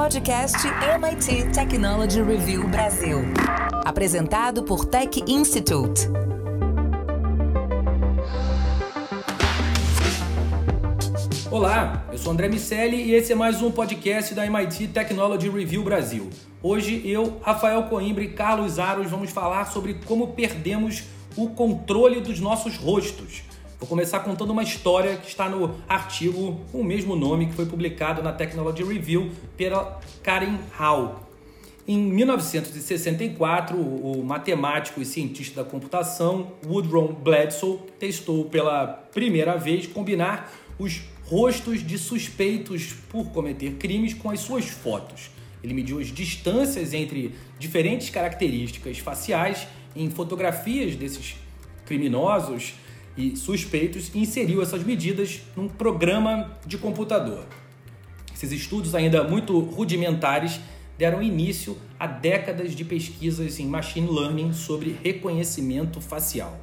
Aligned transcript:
podcast 0.00 0.56
MIT 0.66 1.52
Technology 1.52 2.22
Review 2.22 2.66
Brasil. 2.68 3.18
Apresentado 3.84 4.62
por 4.62 4.86
Tech 4.86 5.22
Institute. 5.28 6.08
Olá, 11.50 12.06
eu 12.10 12.16
sou 12.16 12.32
André 12.32 12.48
Miceli 12.48 12.96
e 12.96 13.14
esse 13.14 13.32
é 13.32 13.34
mais 13.34 13.60
um 13.60 13.70
podcast 13.70 14.34
da 14.34 14.46
MIT 14.46 14.88
Technology 14.88 15.50
Review 15.50 15.84
Brasil. 15.84 16.30
Hoje 16.62 17.02
eu, 17.04 17.38
Rafael 17.42 17.82
Coimbra 17.82 18.24
e 18.24 18.28
Carlos 18.28 18.78
Aros 18.78 19.10
vamos 19.10 19.30
falar 19.30 19.66
sobre 19.66 20.00
como 20.06 20.28
perdemos 20.28 21.02
o 21.36 21.50
controle 21.50 22.22
dos 22.22 22.40
nossos 22.40 22.78
rostos. 22.78 23.49
Vou 23.80 23.88
começar 23.88 24.20
contando 24.20 24.50
uma 24.50 24.62
história 24.62 25.16
que 25.16 25.26
está 25.26 25.48
no 25.48 25.74
artigo 25.88 26.60
com 26.70 26.82
o 26.82 26.84
mesmo 26.84 27.16
nome 27.16 27.46
que 27.46 27.54
foi 27.54 27.64
publicado 27.64 28.22
na 28.22 28.30
Technology 28.30 28.84
Review 28.84 29.30
pela 29.56 29.98
Karen 30.22 30.58
Hall. 30.76 31.26
Em 31.88 31.96
1964, 31.96 33.78
o 33.78 34.22
matemático 34.22 35.00
e 35.00 35.06
cientista 35.06 35.64
da 35.64 35.68
computação 35.68 36.52
Woodrow 36.66 37.10
Bledsoe 37.10 37.78
testou 37.98 38.44
pela 38.44 38.86
primeira 38.86 39.56
vez 39.56 39.86
combinar 39.86 40.52
os 40.78 41.00
rostos 41.24 41.82
de 41.82 41.96
suspeitos 41.96 42.92
por 43.08 43.30
cometer 43.30 43.76
crimes 43.76 44.12
com 44.12 44.28
as 44.28 44.40
suas 44.40 44.66
fotos. 44.66 45.30
Ele 45.64 45.72
mediu 45.72 45.98
as 45.98 46.08
distâncias 46.08 46.92
entre 46.92 47.34
diferentes 47.58 48.10
características 48.10 48.98
faciais 48.98 49.66
em 49.96 50.10
fotografias 50.10 50.94
desses 50.96 51.34
criminosos 51.86 52.74
e 53.16 53.36
suspeitos 53.36 54.10
e 54.14 54.20
inseriu 54.20 54.62
essas 54.62 54.84
medidas 54.84 55.40
num 55.56 55.68
programa 55.68 56.58
de 56.66 56.78
computador. 56.78 57.46
Esses 58.34 58.52
estudos, 58.52 58.94
ainda 58.94 59.22
muito 59.24 59.58
rudimentares, 59.58 60.60
deram 60.96 61.22
início 61.22 61.76
a 61.98 62.06
décadas 62.06 62.74
de 62.74 62.84
pesquisas 62.84 63.58
em 63.58 63.66
machine 63.66 64.10
learning 64.10 64.52
sobre 64.52 64.96
reconhecimento 65.02 66.00
facial. 66.00 66.58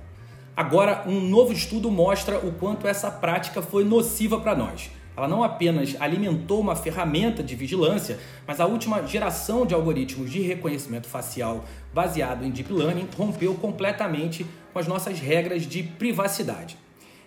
Agora, 0.55 1.03
um 1.07 1.19
novo 1.19 1.53
estudo 1.53 1.91
mostra 1.91 2.39
o 2.39 2.51
quanto 2.53 2.87
essa 2.87 3.11
prática 3.11 3.61
foi 3.61 3.83
nociva 3.83 4.39
para 4.39 4.55
nós. 4.55 4.89
Ela 5.17 5.27
não 5.27 5.43
apenas 5.43 5.95
alimentou 5.99 6.59
uma 6.59 6.75
ferramenta 6.75 7.41
de 7.41 7.55
vigilância, 7.55 8.19
mas 8.45 8.59
a 8.59 8.67
última 8.67 9.05
geração 9.07 9.65
de 9.65 9.73
algoritmos 9.73 10.31
de 10.31 10.41
reconhecimento 10.41 11.07
facial 11.07 11.65
baseado 11.91 12.45
em 12.45 12.51
deep 12.51 12.71
learning 12.71 13.07
rompeu 13.17 13.55
completamente 13.55 14.45
com 14.77 14.81
as 14.81 14.87
nossas 14.87 15.19
regras 15.19 15.65
de 15.65 15.81
privacidade. 15.81 16.77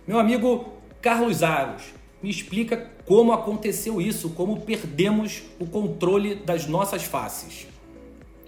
Meu 0.06 0.18
amigo 0.18 0.74
Carlos 1.00 1.42
Aros, 1.42 1.84
me 2.22 2.28
explica 2.28 2.90
como 3.04 3.32
aconteceu 3.32 4.00
isso, 4.00 4.30
como 4.30 4.60
perdemos 4.60 5.42
o 5.58 5.66
controle 5.66 6.34
das 6.34 6.66
nossas 6.66 7.04
faces. 7.04 7.66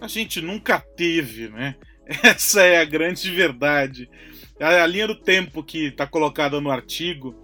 A 0.01 0.09
gente 0.09 0.41
nunca 0.41 0.79
teve, 0.79 1.49
né? 1.49 1.77
Essa 2.23 2.63
é 2.63 2.79
a 2.79 2.85
grande 2.85 3.31
verdade. 3.31 4.09
A, 4.61 4.87
linha 4.87 5.07
do 5.07 5.15
tempo 5.15 5.63
que 5.63 5.87
está 5.87 6.07
colocada 6.07 6.61
no 6.61 6.71
artigo, 6.71 7.35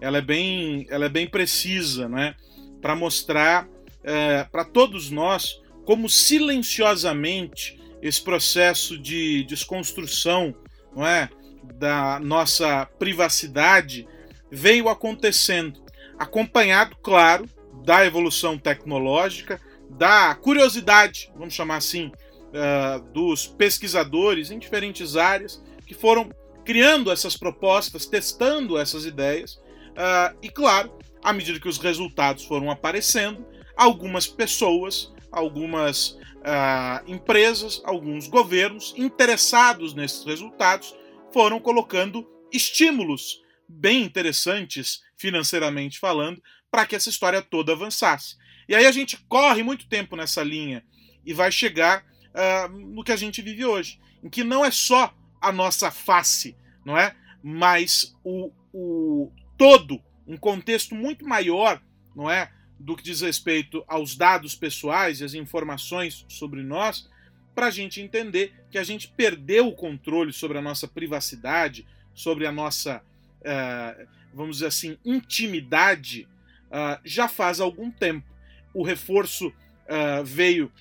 ela 0.00 0.18
é 0.18 0.20
bem, 0.20 0.86
ela 0.90 1.06
é 1.06 1.08
bem 1.08 1.26
precisa, 1.26 2.08
né? 2.08 2.34
Para 2.82 2.96
mostrar 2.96 3.68
é, 4.02 4.44
para 4.44 4.64
todos 4.64 5.10
nós 5.10 5.62
como 5.84 6.08
silenciosamente 6.08 7.80
esse 8.02 8.20
processo 8.20 8.98
de 8.98 9.44
desconstrução, 9.44 10.54
não 10.94 11.06
é, 11.06 11.30
da 11.74 12.20
nossa 12.20 12.86
privacidade 12.98 14.06
veio 14.50 14.88
acontecendo, 14.88 15.82
acompanhado, 16.18 16.96
claro, 17.02 17.48
da 17.84 18.04
evolução 18.04 18.58
tecnológica, 18.58 19.60
da 19.90 20.34
curiosidade, 20.34 21.30
vamos 21.36 21.54
chamar 21.54 21.76
assim, 21.76 22.10
uh, 22.54 23.02
dos 23.12 23.46
pesquisadores 23.46 24.50
em 24.50 24.58
diferentes 24.58 25.16
áreas 25.16 25.62
que 25.86 25.94
foram 25.94 26.30
criando 26.64 27.10
essas 27.10 27.36
propostas, 27.36 28.06
testando 28.06 28.78
essas 28.78 29.04
ideias, 29.04 29.54
uh, 29.54 30.36
e 30.42 30.48
claro, 30.48 30.96
à 31.22 31.32
medida 31.32 31.60
que 31.60 31.68
os 31.68 31.78
resultados 31.78 32.44
foram 32.44 32.70
aparecendo, 32.70 33.46
algumas 33.76 34.26
pessoas, 34.26 35.12
algumas 35.30 36.18
uh, 36.44 37.02
empresas, 37.06 37.82
alguns 37.84 38.28
governos 38.28 38.94
interessados 38.96 39.94
nesses 39.94 40.24
resultados 40.24 40.94
foram 41.32 41.58
colocando 41.58 42.26
estímulos 42.52 43.42
bem 43.68 44.02
interessantes, 44.02 45.00
financeiramente 45.16 45.98
falando, 45.98 46.40
para 46.70 46.86
que 46.86 46.94
essa 46.94 47.08
história 47.08 47.42
toda 47.42 47.72
avançasse. 47.72 48.36
E 48.68 48.74
aí 48.74 48.86
a 48.86 48.92
gente 48.92 49.16
corre 49.28 49.62
muito 49.62 49.88
tempo 49.88 50.16
nessa 50.16 50.42
linha 50.42 50.84
e 51.24 51.32
vai 51.32 51.50
chegar 51.50 52.04
uh, 52.34 52.68
no 52.68 53.02
que 53.02 53.12
a 53.12 53.16
gente 53.16 53.42
vive 53.42 53.64
hoje, 53.64 53.98
em 54.22 54.28
que 54.28 54.44
não 54.44 54.64
é 54.64 54.70
só 54.70 55.12
a 55.44 55.52
nossa 55.52 55.90
face, 55.90 56.56
não 56.84 56.96
é? 56.96 57.14
Mas 57.42 58.16
o, 58.24 58.50
o 58.72 59.30
todo, 59.58 60.00
um 60.26 60.36
contexto 60.36 60.94
muito 60.94 61.26
maior, 61.26 61.80
não 62.16 62.30
é? 62.30 62.50
Do 62.78 62.96
que 62.96 63.02
diz 63.02 63.20
respeito 63.20 63.84
aos 63.86 64.16
dados 64.16 64.54
pessoais 64.54 65.20
e 65.20 65.24
as 65.24 65.34
informações 65.34 66.24
sobre 66.28 66.62
nós, 66.62 67.08
para 67.54 67.66
a 67.66 67.70
gente 67.70 68.00
entender 68.00 68.54
que 68.70 68.78
a 68.78 68.84
gente 68.84 69.08
perdeu 69.08 69.68
o 69.68 69.74
controle 69.74 70.32
sobre 70.32 70.58
a 70.58 70.62
nossa 70.62 70.88
privacidade, 70.88 71.86
sobre 72.14 72.46
a 72.46 72.52
nossa, 72.52 73.02
uh, 73.40 74.06
vamos 74.32 74.56
dizer 74.56 74.66
assim, 74.66 74.98
intimidade, 75.04 76.26
uh, 76.66 76.98
já 77.04 77.28
faz 77.28 77.60
algum 77.60 77.90
tempo. 77.90 78.26
O 78.72 78.82
reforço 78.82 79.48
uh, 79.48 80.24
veio 80.24 80.72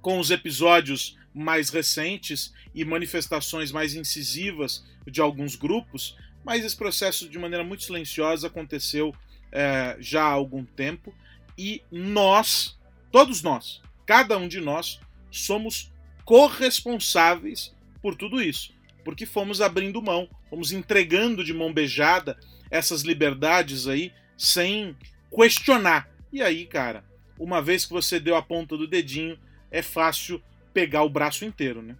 com 0.00 0.18
os 0.18 0.30
episódios 0.30 1.18
mais 1.34 1.68
recentes 1.68 2.54
e 2.74 2.84
manifestações 2.84 3.72
mais 3.72 3.94
incisivas 3.94 4.84
de 5.06 5.20
alguns 5.20 5.56
grupos, 5.56 6.16
mas 6.44 6.64
esse 6.64 6.76
processo, 6.76 7.28
de 7.28 7.38
maneira 7.38 7.64
muito 7.64 7.82
silenciosa, 7.82 8.46
aconteceu 8.46 9.14
é, 9.50 9.96
já 9.98 10.22
há 10.22 10.30
algum 10.30 10.64
tempo 10.64 11.14
e 11.56 11.82
nós, 11.90 12.78
todos 13.10 13.42
nós, 13.42 13.82
cada 14.06 14.36
um 14.36 14.46
de 14.46 14.60
nós, 14.60 15.00
somos 15.30 15.90
corresponsáveis 16.24 17.74
por 18.00 18.14
tudo 18.14 18.40
isso, 18.40 18.72
porque 19.04 19.26
fomos 19.26 19.60
abrindo 19.60 20.02
mão, 20.02 20.28
fomos 20.48 20.72
entregando 20.72 21.42
de 21.42 21.54
mão 21.54 21.72
beijada 21.72 22.38
essas 22.70 23.02
liberdades 23.02 23.86
aí 23.86 24.12
sem 24.36 24.96
questionar. 25.34 26.08
E 26.32 26.42
aí, 26.42 26.66
cara, 26.66 27.04
uma 27.38 27.62
vez 27.62 27.84
que 27.84 27.92
você 27.92 28.18
deu 28.20 28.36
a 28.36 28.42
ponta 28.42 28.76
do 28.76 28.86
dedinho, 28.86 29.38
é 29.70 29.82
fácil 29.82 30.42
pegar 30.74 31.04
o 31.04 31.08
braço 31.08 31.44
inteiro, 31.44 31.80
né? 31.80 31.94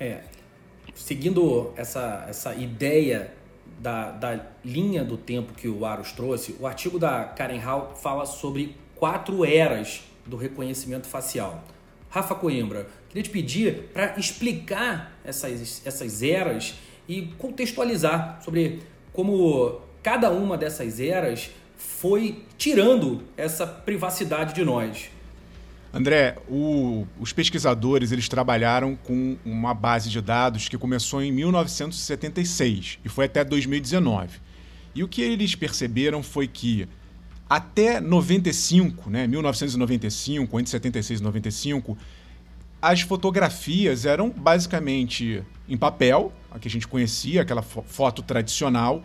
É. 0.00 0.22
Seguindo 0.94 1.72
essa, 1.76 2.24
essa 2.28 2.54
ideia 2.54 3.34
da, 3.80 4.12
da 4.12 4.46
linha 4.64 5.04
do 5.04 5.16
tempo 5.16 5.52
que 5.52 5.68
o 5.68 5.84
Aros 5.84 6.12
trouxe, 6.12 6.56
o 6.60 6.66
artigo 6.66 6.98
da 6.98 7.24
Karen 7.24 7.58
Hall 7.58 7.94
fala 7.96 8.24
sobre 8.24 8.76
quatro 8.94 9.44
eras 9.44 10.04
do 10.24 10.36
reconhecimento 10.36 11.06
facial. 11.06 11.64
Rafa 12.08 12.36
Coimbra, 12.36 12.86
queria 13.08 13.24
te 13.24 13.30
pedir 13.30 13.88
para 13.92 14.16
explicar 14.16 15.18
essas, 15.24 15.84
essas 15.84 16.22
eras 16.22 16.76
e 17.08 17.22
contextualizar 17.38 18.40
sobre 18.42 18.82
como 19.12 19.80
cada 20.02 20.30
uma 20.30 20.56
dessas 20.56 21.00
eras 21.00 21.50
foi 21.76 22.44
tirando 22.56 23.22
essa 23.36 23.66
privacidade 23.66 24.54
de 24.54 24.64
nós. 24.64 25.10
André, 25.94 26.36
o, 26.48 27.06
os 27.20 27.32
pesquisadores 27.32 28.10
eles 28.10 28.28
trabalharam 28.28 28.96
com 28.96 29.36
uma 29.44 29.72
base 29.72 30.10
de 30.10 30.20
dados 30.20 30.68
que 30.68 30.76
começou 30.76 31.22
em 31.22 31.30
1976 31.30 32.98
e 33.04 33.08
foi 33.08 33.26
até 33.26 33.44
2019. 33.44 34.40
E 34.92 35.04
o 35.04 35.08
que 35.08 35.22
eles 35.22 35.54
perceberam 35.54 36.20
foi 36.20 36.48
que 36.48 36.88
até 37.48 38.00
95, 38.00 39.08
né, 39.08 39.28
1995, 39.28 40.58
entre 40.58 40.70
76 40.72 41.20
e 41.20 41.22
95, 41.22 41.96
as 42.82 43.02
fotografias 43.02 44.04
eram 44.04 44.30
basicamente 44.30 45.44
em 45.68 45.76
papel, 45.76 46.32
a 46.50 46.58
que 46.58 46.66
a 46.66 46.70
gente 46.70 46.88
conhecia, 46.88 47.42
aquela 47.42 47.62
foto 47.62 48.20
tradicional, 48.20 49.04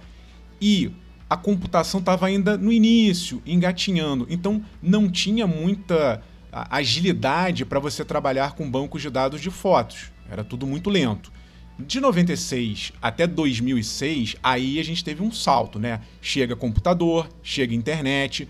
e 0.60 0.92
a 1.30 1.38
computação 1.38 2.00
estava 2.00 2.26
ainda 2.26 2.58
no 2.58 2.72
início, 2.72 3.44
engatinhando. 3.46 4.26
Então 4.28 4.66
não 4.82 5.08
tinha 5.08 5.46
muita 5.46 6.20
agilidade 6.52 7.66
para 7.66 7.80
você 7.80 8.04
trabalhar 8.04 8.54
com 8.54 8.70
bancos 8.70 9.02
de 9.02 9.10
dados 9.10 9.42
de 9.42 9.50
fotos. 9.50 10.12
Era 10.30 10.44
tudo 10.44 10.66
muito 10.66 10.90
lento. 10.90 11.32
De 11.80 12.00
96 12.00 12.92
até 13.02 13.26
2006, 13.26 14.36
aí 14.44 14.80
a 14.80 14.84
gente 14.84 15.04
teve 15.04 15.24
um 15.24 15.32
salto, 15.32 15.80
né? 15.80 16.02
Chega 16.22 16.56
computador, 16.56 17.30
chega 17.42 17.74
internet, 17.74 18.48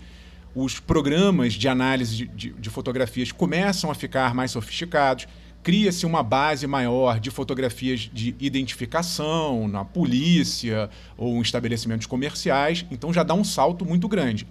os 0.54 0.80
programas 0.80 1.52
de 1.52 1.68
análise 1.68 2.16
de, 2.16 2.26
de, 2.26 2.50
de 2.50 2.70
fotografias 2.70 3.30
começam 3.30 3.90
a 3.90 3.94
ficar 3.94 4.34
mais 4.34 4.50
sofisticados, 4.50 5.28
cria-se 5.62 6.04
uma 6.06 6.22
base 6.22 6.66
maior 6.66 7.20
de 7.20 7.30
fotografias 7.30 8.10
de 8.12 8.34
identificação 8.40 9.68
na 9.68 9.84
polícia 9.84 10.90
ou 11.16 11.36
em 11.36 11.40
estabelecimentos 11.40 12.06
comerciais, 12.06 12.84
então 12.90 13.12
já 13.12 13.22
dá 13.22 13.34
um 13.34 13.44
salto 13.44 13.84
muito 13.84 14.08
grande. 14.08 14.46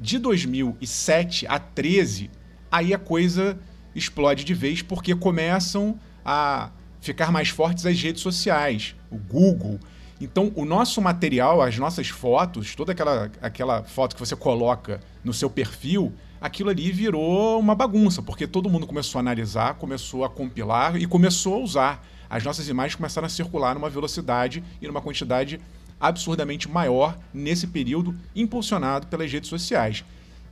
De 0.00 0.18
2007 0.18 1.46
a 1.46 1.58
13, 1.58 2.30
aí 2.74 2.92
a 2.92 2.98
coisa 2.98 3.56
explode 3.94 4.42
de 4.42 4.52
vez 4.52 4.82
porque 4.82 5.14
começam 5.14 5.96
a 6.24 6.70
ficar 7.00 7.30
mais 7.30 7.48
fortes 7.48 7.86
as 7.86 8.00
redes 8.02 8.20
sociais, 8.20 8.96
o 9.12 9.16
Google. 9.16 9.78
Então, 10.20 10.50
o 10.56 10.64
nosso 10.64 11.00
material, 11.00 11.62
as 11.62 11.78
nossas 11.78 12.08
fotos, 12.08 12.74
toda 12.74 12.90
aquela, 12.90 13.30
aquela 13.40 13.84
foto 13.84 14.16
que 14.16 14.20
você 14.20 14.34
coloca 14.34 15.00
no 15.22 15.32
seu 15.32 15.48
perfil, 15.48 16.12
aquilo 16.40 16.70
ali 16.70 16.90
virou 16.90 17.60
uma 17.60 17.76
bagunça, 17.76 18.20
porque 18.20 18.46
todo 18.46 18.68
mundo 18.68 18.88
começou 18.88 19.20
a 19.20 19.20
analisar, 19.20 19.74
começou 19.74 20.24
a 20.24 20.28
compilar 20.28 20.96
e 20.96 21.06
começou 21.06 21.54
a 21.54 21.58
usar. 21.58 22.06
As 22.28 22.42
nossas 22.42 22.68
imagens 22.68 22.96
começaram 22.96 23.26
a 23.26 23.28
circular 23.28 23.74
numa 23.74 23.90
velocidade 23.90 24.64
e 24.82 24.86
numa 24.88 25.00
quantidade 25.00 25.60
absurdamente 26.00 26.68
maior 26.68 27.16
nesse 27.32 27.68
período, 27.68 28.16
impulsionado 28.34 29.06
pelas 29.06 29.30
redes 29.30 29.48
sociais. 29.48 30.04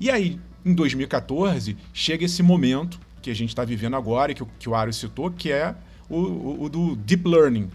E 0.03 0.11
aí, 0.11 0.37
em 0.67 0.75
2014, 0.75 1.77
chega 1.95 2.25
esse 2.25 2.43
momento 2.43 2.99
que 3.23 3.31
a 3.31 3.35
gente 3.35 3.51
está 3.51 3.65
vivendo 3.65 3.95
agora, 3.95 4.35
que, 4.35 4.45
que 4.59 4.69
o 4.69 4.75
Ario 4.75 4.93
citou, 4.93 5.31
que 5.31 5.53
é 5.53 5.77
o, 6.11 6.17
o, 6.17 6.65
o 6.65 6.69
do 6.69 6.97
deep 6.97 7.23
learning. 7.29 7.71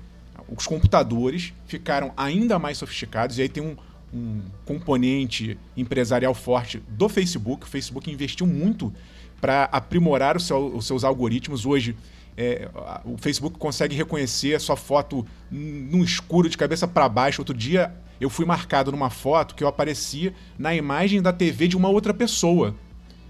Os 0.53 0.67
computadores 0.67 1.53
ficaram 1.67 2.11
ainda 2.17 2.59
mais 2.59 2.79
sofisticados, 2.79 3.37
e 3.37 3.43
aí 3.43 3.47
tem 3.47 3.63
um, 3.63 3.77
um 4.13 4.41
componente 4.65 5.57
empresarial 5.77 6.33
forte 6.33 6.83
do 6.89 7.07
Facebook. 7.07 7.63
O 7.63 7.69
Facebook 7.69 8.11
investiu 8.11 8.45
muito 8.45 8.93
para 9.39 9.63
aprimorar 9.71 10.41
seu, 10.41 10.75
os 10.75 10.85
seus 10.85 11.05
algoritmos. 11.05 11.65
Hoje, 11.65 11.95
é, 12.37 12.69
o 13.03 13.17
Facebook 13.17 13.57
consegue 13.57 13.95
reconhecer 13.95 14.53
a 14.53 14.59
sua 14.59 14.75
foto 14.75 15.25
no 15.49 16.03
escuro, 16.03 16.47
de 16.47 16.57
cabeça 16.57 16.87
para 16.87 17.09
baixo. 17.09 17.41
Outro 17.41 17.55
dia, 17.55 17.91
eu 18.21 18.29
fui 18.29 18.45
marcado 18.45 18.91
numa 18.91 19.09
foto 19.09 19.55
que 19.55 19.63
eu 19.63 19.67
aparecia 19.67 20.33
na 20.57 20.75
imagem 20.75 21.21
da 21.21 21.33
TV 21.33 21.67
de 21.67 21.75
uma 21.75 21.89
outra 21.89 22.13
pessoa. 22.13 22.75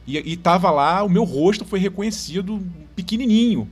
E, 0.06 0.18
estava 0.34 0.70
lá, 0.72 1.04
o 1.04 1.10
meu 1.10 1.24
rosto 1.24 1.64
foi 1.64 1.80
reconhecido 1.80 2.62
pequenininho. 2.96 3.70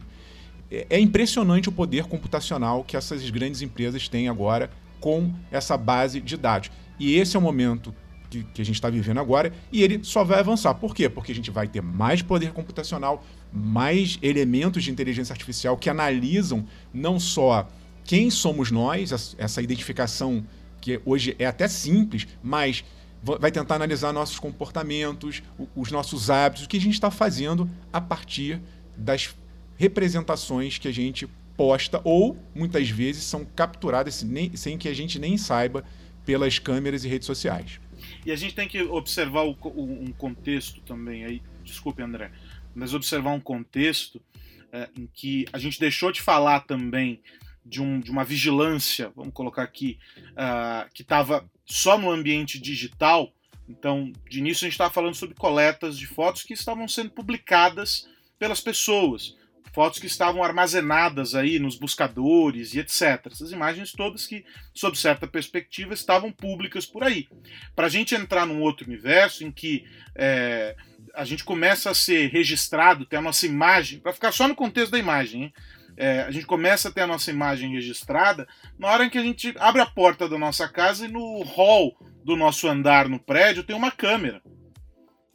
É, 0.72 0.88
é 0.92 1.00
impressionante 1.00 1.68
o 1.68 1.72
poder 1.72 2.06
computacional 2.06 2.84
que 2.84 2.96
essas 2.96 3.30
grandes 3.30 3.62
empresas 3.62 4.08
têm 4.08 4.30
agora 4.30 4.70
com 5.02 5.34
essa 5.52 5.76
base 5.76 6.22
de 6.22 6.38
dados. 6.38 6.72
E 6.98 7.16
esse 7.16 7.36
é 7.36 7.40
o 7.40 7.42
momento 7.42 7.94
que, 8.44 8.62
a 8.62 8.66
gente 8.66 8.76
está 8.76 8.90
vivendo 8.90 9.20
agora 9.20 9.54
e 9.72 9.84
ele 9.84 10.00
só 10.04 10.24
vai 10.24 10.40
avançar. 10.40 10.74
Por 10.76 10.94
quê? 10.94 11.08
Porque 11.10 11.32
a 11.32 11.36
gente 11.36 11.52
vai 11.52 11.68
ter 11.68 11.82
mais 11.82 12.22
poder 12.22 12.52
computacional, 12.52 13.24
mais 13.54 14.20
elementos 14.22 14.84
de 14.84 14.92
inteligência 14.92 15.34
artificial 15.34 15.78
que 15.78 15.90
analisam 15.90 16.66
não 16.94 17.20
só 17.20 17.68
quem 18.04 18.30
somos 18.30 18.72
nós, 18.72 19.36
essa 19.38 19.62
identificação 19.62 20.46
que 20.80 21.02
hoje 21.06 21.36
é 21.40 21.46
até 21.46 21.68
simples, 21.68 22.28
mas 22.44 22.84
vai 23.24 23.52
tentar 23.52 23.76
analisar 23.76 24.14
nossos 24.14 24.38
comportamentos, 24.38 25.42
os 25.76 25.92
nossos 25.92 26.30
hábitos, 26.30 26.66
o 26.66 26.70
que 26.70 26.78
a 26.78 26.82
gente 26.82 26.94
está 26.94 27.10
fazendo 27.10 27.68
a 27.92 28.00
partir 28.00 28.62
das 28.96 29.36
representações 29.78 30.78
que 30.78 30.88
a 30.88 30.94
gente 30.94 31.28
posta 31.58 32.00
ou 32.04 32.38
muitas 32.54 32.90
vezes 32.90 33.24
são 33.24 33.46
capturadas 33.56 34.24
sem 34.54 34.78
que 34.78 34.88
a 34.88 34.94
gente 34.94 35.18
nem 35.18 35.38
saiba 35.38 35.84
pelas 36.26 36.60
câmeras 36.60 37.04
e 37.04 37.08
redes 37.08 37.26
sociais. 37.26 37.80
E 38.26 38.32
a 38.32 38.36
gente 38.36 38.56
tem 38.56 38.68
que 38.68 38.82
observar 38.82 39.44
o, 39.44 39.56
um 39.76 40.12
contexto 40.12 40.82
também 40.82 41.24
aí, 41.24 41.42
desculpe 41.64 42.02
André, 42.02 42.32
mas 42.74 42.94
observar 42.94 43.32
um 43.32 43.40
contexto 43.40 44.22
é, 44.72 44.90
em 44.98 45.08
que 45.14 45.46
a 45.54 45.60
gente 45.60 45.80
deixou 45.80 46.12
de 46.12 46.22
falar 46.22 46.62
também 46.62 47.22
de, 47.66 47.82
um, 47.82 48.00
de 48.00 48.12
uma 48.12 48.24
vigilância, 48.24 49.12
vamos 49.16 49.34
colocar 49.34 49.64
aqui, 49.64 49.98
uh, 50.32 50.90
que 50.94 51.02
estava 51.02 51.50
só 51.66 51.98
no 51.98 52.12
ambiente 52.12 52.60
digital. 52.60 53.32
Então, 53.68 54.12
de 54.30 54.40
início 54.40 54.66
a 54.66 54.68
gente 54.68 54.74
estava 54.74 54.94
falando 54.94 55.16
sobre 55.16 55.36
coletas 55.36 55.98
de 55.98 56.06
fotos 56.06 56.44
que 56.44 56.54
estavam 56.54 56.88
sendo 56.88 57.10
publicadas 57.10 58.08
pelas 58.38 58.62
pessoas 58.62 59.36
fotos 59.76 60.00
que 60.00 60.08
estavam 60.08 60.42
armazenadas 60.42 61.36
aí 61.36 61.60
nos 61.60 61.78
buscadores 61.78 62.74
e 62.74 62.80
etc. 62.80 63.28
Essas 63.30 63.52
imagens 63.52 63.92
todas 63.92 64.26
que, 64.26 64.46
sob 64.74 64.98
certa 64.98 65.28
perspectiva, 65.28 65.94
estavam 65.94 66.32
públicas 66.32 66.86
por 66.86 67.04
aí. 67.04 67.28
Para 67.76 67.88
a 67.88 67.90
gente 67.90 68.16
entrar 68.16 68.48
num 68.48 68.62
outro 68.62 68.88
universo 68.88 69.44
em 69.44 69.52
que 69.52 69.86
é, 70.16 70.78
a 71.14 71.26
gente 71.26 71.44
começa 71.44 71.90
a 71.90 71.94
ser 71.94 72.30
registrado, 72.32 73.06
ter 73.06 73.18
a 73.18 73.22
nossa 73.22 73.46
imagem, 73.46 74.00
para 74.00 74.14
ficar 74.14 74.32
só 74.32 74.48
no 74.48 74.56
contexto 74.56 74.94
da 74.94 74.98
imagem, 74.98 75.44
hein? 75.44 75.54
É, 75.98 76.22
a 76.22 76.32
gente 76.32 76.46
começa 76.46 76.90
a 76.90 76.92
ter 76.92 77.02
a 77.02 77.08
nossa 77.08 77.30
imagem 77.30 77.72
registrada 77.72 78.48
na 78.78 78.90
hora 78.90 79.06
em 79.06 79.10
que 79.10 79.18
a 79.18 79.24
gente 79.24 79.54
abre 79.58 79.82
a 79.82 79.86
porta 79.86 80.28
da 80.28 80.38
nossa 80.38 80.68
casa 80.68 81.06
e 81.06 81.12
no 81.12 81.42
hall 81.44 81.98
do 82.24 82.36
nosso 82.36 82.68
andar 82.68 83.08
no 83.08 83.20
prédio 83.20 83.64
tem 83.64 83.76
uma 83.76 83.92
câmera. 83.92 84.42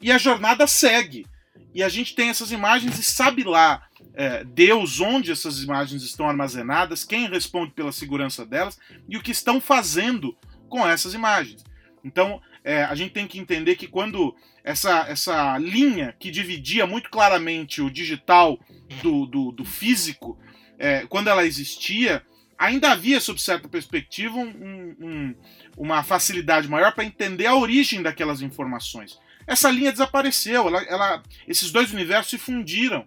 E 0.03 0.11
a 0.11 0.19
jornada 0.19 0.67
segue. 0.67 1.27
E 1.75 1.83
a 1.83 1.89
gente 1.89 2.15
tem 2.15 2.29
essas 2.29 2.51
imagens 2.51 2.99
e 2.99 3.03
sabe 3.03 3.45
lá 3.45 3.87
é, 4.15 4.45
Deus 4.45 5.01
onde 5.01 5.31
essas 5.31 5.63
imagens 5.63 6.03
estão 6.03 6.29
armazenadas, 6.29 7.05
quem 7.05 7.29
responde 7.29 7.73
pela 7.73 7.93
segurança 7.93 8.45
delas 8.45 8.79
e 9.09 9.17
o 9.17 9.23
que 9.23 9.31
estão 9.31 9.61
fazendo 9.61 10.37
com 10.69 10.87
essas 10.87 11.15
imagens. 11.15 11.65
Então, 12.05 12.41
é, 12.65 12.85
a 12.85 12.95
gente 12.95 13.13
tem 13.13 13.27
que 13.27 13.39
entender 13.39 13.77
que 13.77 13.87
quando 13.87 14.35
essa, 14.65 15.07
essa 15.09 15.59
linha 15.59 16.15
que 16.19 16.31
dividia 16.31 16.87
muito 16.87 17.11
claramente 17.11 17.81
o 17.81 17.91
digital 17.91 18.59
do, 19.03 19.27
do, 19.27 19.53
do 19.53 19.65
físico, 19.65 20.39
é, 20.79 21.07
quando 21.07 21.29
ela 21.29 21.47
existia, 21.47 22.23
ainda 22.59 22.93
havia, 22.93 23.21
sob 23.21 23.41
certa 23.41 23.69
perspectiva, 23.69 24.37
um, 24.37 24.97
um, 25.01 25.35
uma 25.77 26.03
facilidade 26.03 26.69
maior 26.69 26.93
para 26.95 27.05
entender 27.05 27.47
a 27.47 27.57
origem 27.57 28.03
daquelas 28.03 28.43
informações. 28.43 29.19
Essa 29.51 29.69
linha 29.69 29.91
desapareceu, 29.91 30.69
ela, 30.69 30.81
ela, 30.85 31.23
esses 31.49 31.73
dois 31.73 31.93
universos 31.93 32.31
se 32.31 32.39
fundiram. 32.39 33.05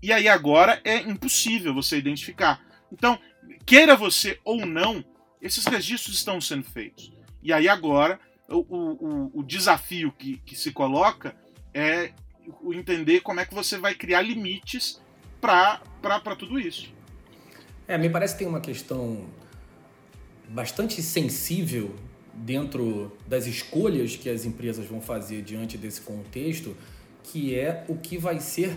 E 0.00 0.12
aí 0.12 0.28
agora 0.28 0.80
é 0.84 0.98
impossível 0.98 1.74
você 1.74 1.98
identificar. 1.98 2.64
Então, 2.92 3.18
queira 3.66 3.96
você 3.96 4.38
ou 4.44 4.64
não, 4.64 5.04
esses 5.42 5.66
registros 5.66 6.14
estão 6.14 6.40
sendo 6.40 6.62
feitos. 6.62 7.12
E 7.42 7.52
aí 7.52 7.68
agora 7.68 8.20
o, 8.48 8.60
o, 8.60 9.40
o 9.40 9.42
desafio 9.42 10.12
que, 10.12 10.36
que 10.46 10.54
se 10.54 10.70
coloca 10.70 11.34
é 11.74 12.12
entender 12.72 13.22
como 13.22 13.40
é 13.40 13.44
que 13.44 13.52
você 13.52 13.76
vai 13.76 13.96
criar 13.96 14.22
limites 14.22 15.02
para 15.40 15.80
tudo 16.38 16.60
isso. 16.60 16.94
É, 17.88 17.98
me 17.98 18.08
parece 18.08 18.34
que 18.34 18.38
tem 18.38 18.48
uma 18.48 18.60
questão 18.60 19.26
bastante 20.48 21.02
sensível 21.02 21.96
dentro 22.36 23.12
das 23.26 23.46
escolhas 23.46 24.16
que 24.16 24.28
as 24.28 24.44
empresas 24.44 24.86
vão 24.86 25.00
fazer 25.00 25.42
diante 25.42 25.78
desse 25.78 26.00
contexto, 26.00 26.76
que 27.22 27.54
é 27.54 27.84
o 27.88 27.96
que 27.96 28.18
vai 28.18 28.40
ser 28.40 28.76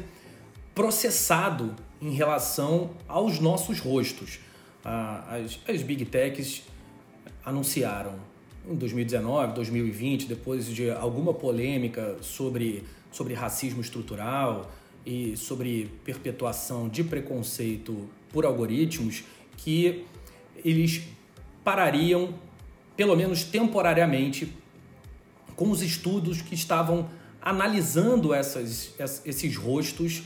processado 0.73 1.75
em 2.01 2.11
relação 2.11 2.91
aos 3.07 3.39
nossos 3.39 3.79
rostos. 3.79 4.39
As, 4.83 5.81
big 5.81 6.05
techs 6.05 6.63
anunciaram 7.43 8.15
em 8.69 8.75
2019, 8.75 9.53
2020, 9.53 10.27
depois 10.27 10.67
de 10.67 10.91
alguma 10.91 11.33
polêmica 11.33 12.17
sobre, 12.21 12.83
sobre 13.11 13.33
racismo 13.33 13.81
estrutural 13.81 14.71
e 15.05 15.35
sobre 15.35 15.89
perpetuação 16.03 16.87
de 16.87 17.03
preconceito 17.03 18.07
por 18.29 18.45
algoritmos, 18.45 19.23
que 19.57 20.05
eles 20.63 21.01
parariam, 21.63 22.33
pelo 22.97 23.15
menos 23.15 23.43
temporariamente, 23.43 24.51
com 25.55 25.69
os 25.69 25.81
estudos 25.81 26.41
que 26.41 26.53
estavam 26.53 27.07
analisando 27.41 28.33
essas, 28.33 28.93
esses 29.23 29.55
rostos 29.55 30.23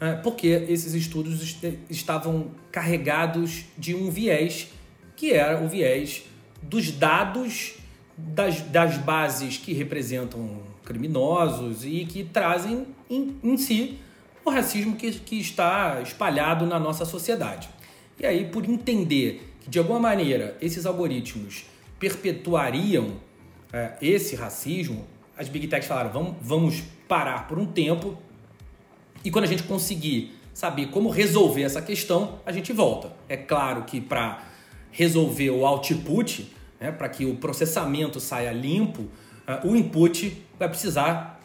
é, 0.00 0.12
porque 0.14 0.48
esses 0.68 0.92
estudos 0.94 1.56
estavam 1.88 2.50
carregados 2.72 3.64
de 3.78 3.94
um 3.94 4.10
viés, 4.10 4.68
que 5.16 5.32
era 5.32 5.62
o 5.62 5.68
viés 5.68 6.24
dos 6.60 6.90
dados 6.90 7.74
das, 8.16 8.60
das 8.62 8.98
bases 8.98 9.56
que 9.56 9.72
representam 9.72 10.58
criminosos 10.84 11.84
e 11.84 12.04
que 12.04 12.24
trazem 12.24 12.86
em, 13.08 13.36
em 13.42 13.56
si 13.56 13.98
o 14.44 14.50
racismo 14.50 14.96
que, 14.96 15.10
que 15.12 15.40
está 15.40 16.00
espalhado 16.02 16.66
na 16.66 16.78
nossa 16.78 17.04
sociedade. 17.04 17.68
E 18.18 18.26
aí, 18.26 18.44
por 18.44 18.68
entender 18.68 19.54
que 19.60 19.70
de 19.70 19.78
alguma 19.78 20.00
maneira 20.00 20.56
esses 20.60 20.84
algoritmos 20.84 21.64
perpetuariam 21.98 23.16
é, 23.72 23.94
esse 24.00 24.36
racismo, 24.36 25.06
as 25.36 25.48
big 25.48 25.66
techs 25.66 25.88
falaram, 25.88 26.10
vamos, 26.10 26.36
vamos 26.40 26.82
parar 27.08 27.48
por 27.48 27.58
um 27.58 27.66
tempo 27.66 28.16
e 29.24 29.30
quando 29.30 29.44
a 29.44 29.48
gente 29.48 29.62
conseguir 29.62 30.38
saber 30.52 30.86
como 30.86 31.08
resolver 31.08 31.62
essa 31.62 31.82
questão, 31.82 32.38
a 32.46 32.52
gente 32.52 32.72
volta. 32.72 33.12
É 33.28 33.36
claro 33.36 33.82
que 33.82 34.00
para 34.00 34.44
resolver 34.90 35.50
o 35.50 35.66
output, 35.66 36.54
né, 36.78 36.92
para 36.92 37.08
que 37.08 37.24
o 37.24 37.36
processamento 37.36 38.20
saia 38.20 38.52
limpo, 38.52 39.02
uh, 39.02 39.66
o 39.66 39.74
input 39.74 40.40
vai 40.58 40.68
precisar 40.68 41.40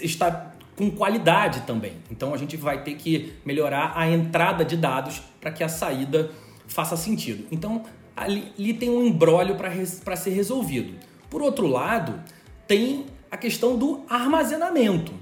estar 0.00 0.56
com 0.74 0.90
qualidade 0.90 1.62
também. 1.62 1.94
Então 2.10 2.32
a 2.32 2.36
gente 2.36 2.56
vai 2.56 2.82
ter 2.82 2.94
que 2.94 3.34
melhorar 3.44 3.92
a 3.94 4.08
entrada 4.08 4.64
de 4.64 4.76
dados 4.76 5.20
para 5.40 5.50
que 5.50 5.62
a 5.62 5.68
saída 5.68 6.30
faça 6.66 6.96
sentido. 6.96 7.46
Então 7.50 7.84
ali, 8.22 8.52
ali 8.58 8.74
tem 8.74 8.90
um 8.90 9.06
embrólio 9.06 9.56
para 9.56 10.16
ser 10.16 10.30
resolvido. 10.30 10.94
Por 11.30 11.42
outro 11.42 11.66
lado, 11.66 12.22
tem 12.66 13.06
a 13.30 13.36
questão 13.36 13.76
do 13.76 14.04
armazenamento. 14.08 15.12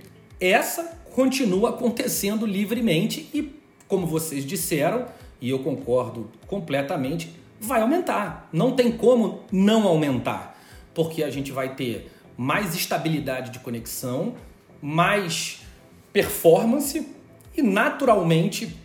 Essa 0.41 0.97
continua 1.15 1.71
acontecendo 1.71 2.45
livremente 2.45 3.29
e, 3.33 3.59
como 3.89 4.07
vocês 4.07 4.45
disseram, 4.45 5.07
e 5.41 5.51
eu 5.51 5.61
concordo 5.61 6.31
completamente, 6.47 7.35
vai 7.61 7.81
aumentar. 7.81 8.49
Não 8.53 8.73
tem 8.73 8.93
como 8.93 9.41
não 9.51 9.87
aumentar, 9.87 10.61
porque 10.95 11.23
a 11.23 11.31
gente 11.31 11.53
vai 11.53 11.75
ter 11.75 12.13
mais 12.37 12.75
estabilidade 12.75 13.51
de 13.51 13.59
conexão, 13.61 14.35
mais 14.81 15.63
performance 16.13 17.07
e, 17.57 17.63
naturalmente, 17.63 18.77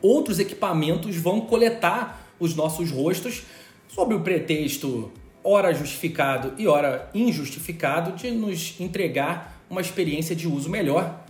outros 0.00 0.38
equipamentos 0.38 1.16
vão 1.16 1.42
coletar 1.42 2.21
os 2.42 2.54
nossos 2.54 2.90
rostos 2.90 3.42
sob 3.88 4.14
o 4.14 4.20
pretexto 4.20 5.12
ora 5.44 5.72
justificado 5.72 6.54
e 6.58 6.66
ora 6.66 7.08
injustificado 7.14 8.12
de 8.12 8.30
nos 8.30 8.78
entregar 8.80 9.64
uma 9.70 9.80
experiência 9.80 10.34
de 10.34 10.48
uso 10.48 10.68
melhor 10.68 11.22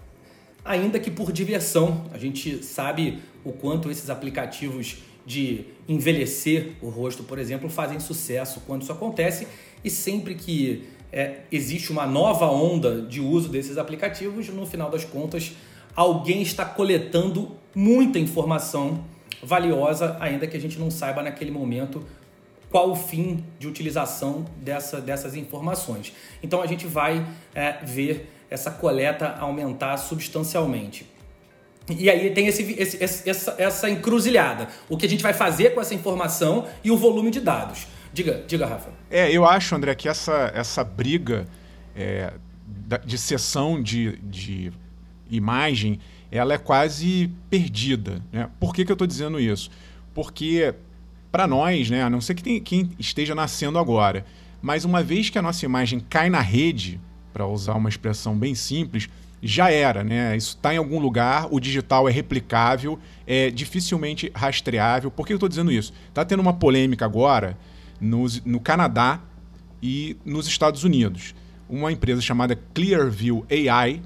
ainda 0.64 0.98
que 0.98 1.10
por 1.10 1.32
diversão. 1.32 2.04
A 2.12 2.18
gente 2.18 2.64
sabe 2.64 3.20
o 3.44 3.52
quanto 3.52 3.90
esses 3.90 4.08
aplicativos 4.10 4.98
de 5.24 5.66
envelhecer 5.88 6.72
o 6.80 6.88
rosto, 6.88 7.22
por 7.22 7.38
exemplo, 7.38 7.68
fazem 7.68 8.00
sucesso 8.00 8.62
quando 8.66 8.82
isso 8.82 8.92
acontece 8.92 9.46
e 9.84 9.90
sempre 9.90 10.34
que 10.34 10.84
é, 11.12 11.40
existe 11.50 11.92
uma 11.92 12.06
nova 12.06 12.46
onda 12.46 13.02
de 13.02 13.20
uso 13.20 13.48
desses 13.48 13.76
aplicativos, 13.76 14.48
no 14.48 14.66
final 14.66 14.90
das 14.90 15.04
contas, 15.04 15.52
alguém 15.94 16.42
está 16.42 16.64
coletando 16.64 17.52
muita 17.74 18.18
informação 18.18 19.04
valiosa, 19.42 20.16
ainda 20.20 20.46
que 20.46 20.56
a 20.56 20.60
gente 20.60 20.78
não 20.78 20.90
saiba 20.90 21.22
naquele 21.22 21.50
momento 21.50 22.04
qual 22.70 22.90
o 22.90 22.96
fim 22.96 23.44
de 23.58 23.68
utilização 23.68 24.46
dessa, 24.56 25.00
dessas 25.00 25.34
informações. 25.34 26.12
Então 26.42 26.62
a 26.62 26.66
gente 26.66 26.86
vai 26.86 27.24
é, 27.54 27.84
ver 27.84 28.32
essa 28.48 28.70
coleta 28.70 29.36
aumentar 29.38 29.96
substancialmente. 29.98 31.06
E 31.88 32.08
aí 32.08 32.30
tem 32.30 32.46
esse, 32.46 32.62
esse, 32.72 33.28
essa, 33.28 33.54
essa 33.58 33.90
encruzilhada. 33.90 34.68
O 34.88 34.96
que 34.96 35.04
a 35.04 35.08
gente 35.08 35.22
vai 35.22 35.34
fazer 35.34 35.74
com 35.74 35.80
essa 35.80 35.94
informação 35.94 36.66
e 36.82 36.90
o 36.90 36.96
volume 36.96 37.30
de 37.30 37.40
dados. 37.40 37.86
Diga, 38.12 38.42
diga 38.46 38.66
Rafa. 38.66 38.90
É, 39.10 39.30
eu 39.30 39.44
acho, 39.44 39.74
André, 39.74 39.94
que 39.94 40.08
essa, 40.08 40.52
essa 40.54 40.84
briga 40.84 41.46
é, 41.94 42.32
de 43.04 43.18
sessão 43.18 43.82
de, 43.82 44.16
de 44.18 44.72
imagem 45.30 45.98
ela 46.32 46.54
é 46.54 46.58
quase 46.58 47.30
perdida. 47.50 48.22
Né? 48.32 48.48
Por 48.58 48.74
que, 48.74 48.84
que 48.84 48.90
eu 48.90 48.94
estou 48.94 49.06
dizendo 49.06 49.38
isso? 49.38 49.70
Porque, 50.14 50.74
para 51.30 51.46
nós, 51.46 51.90
né, 51.90 52.02
a 52.02 52.08
não 52.08 52.22
ser 52.22 52.34
que 52.34 52.42
tem, 52.42 52.58
quem 52.60 52.90
esteja 52.98 53.34
nascendo 53.34 53.78
agora, 53.78 54.24
mas 54.62 54.86
uma 54.86 55.02
vez 55.02 55.28
que 55.28 55.38
a 55.38 55.42
nossa 55.42 55.64
imagem 55.66 56.00
cai 56.00 56.30
na 56.30 56.40
rede, 56.40 56.98
para 57.32 57.46
usar 57.46 57.74
uma 57.74 57.88
expressão 57.88 58.36
bem 58.36 58.54
simples, 58.54 59.08
já 59.42 59.70
era, 59.70 60.04
né? 60.04 60.36
Isso 60.36 60.56
está 60.56 60.72
em 60.72 60.76
algum 60.76 61.00
lugar, 61.00 61.48
o 61.50 61.58
digital 61.58 62.08
é 62.08 62.12
replicável, 62.12 62.98
é 63.26 63.50
dificilmente 63.50 64.30
rastreável. 64.34 65.10
Por 65.10 65.26
que 65.26 65.32
eu 65.32 65.36
estou 65.36 65.48
dizendo 65.48 65.72
isso? 65.72 65.92
Está 66.08 66.24
tendo 66.24 66.40
uma 66.40 66.52
polêmica 66.52 67.04
agora 67.04 67.58
no, 68.00 68.24
no 68.44 68.60
Canadá 68.60 69.20
e 69.82 70.16
nos 70.24 70.46
Estados 70.46 70.84
Unidos. 70.84 71.34
Uma 71.68 71.90
empresa 71.90 72.20
chamada 72.20 72.56
Clearview 72.72 73.44
AI, 73.50 74.00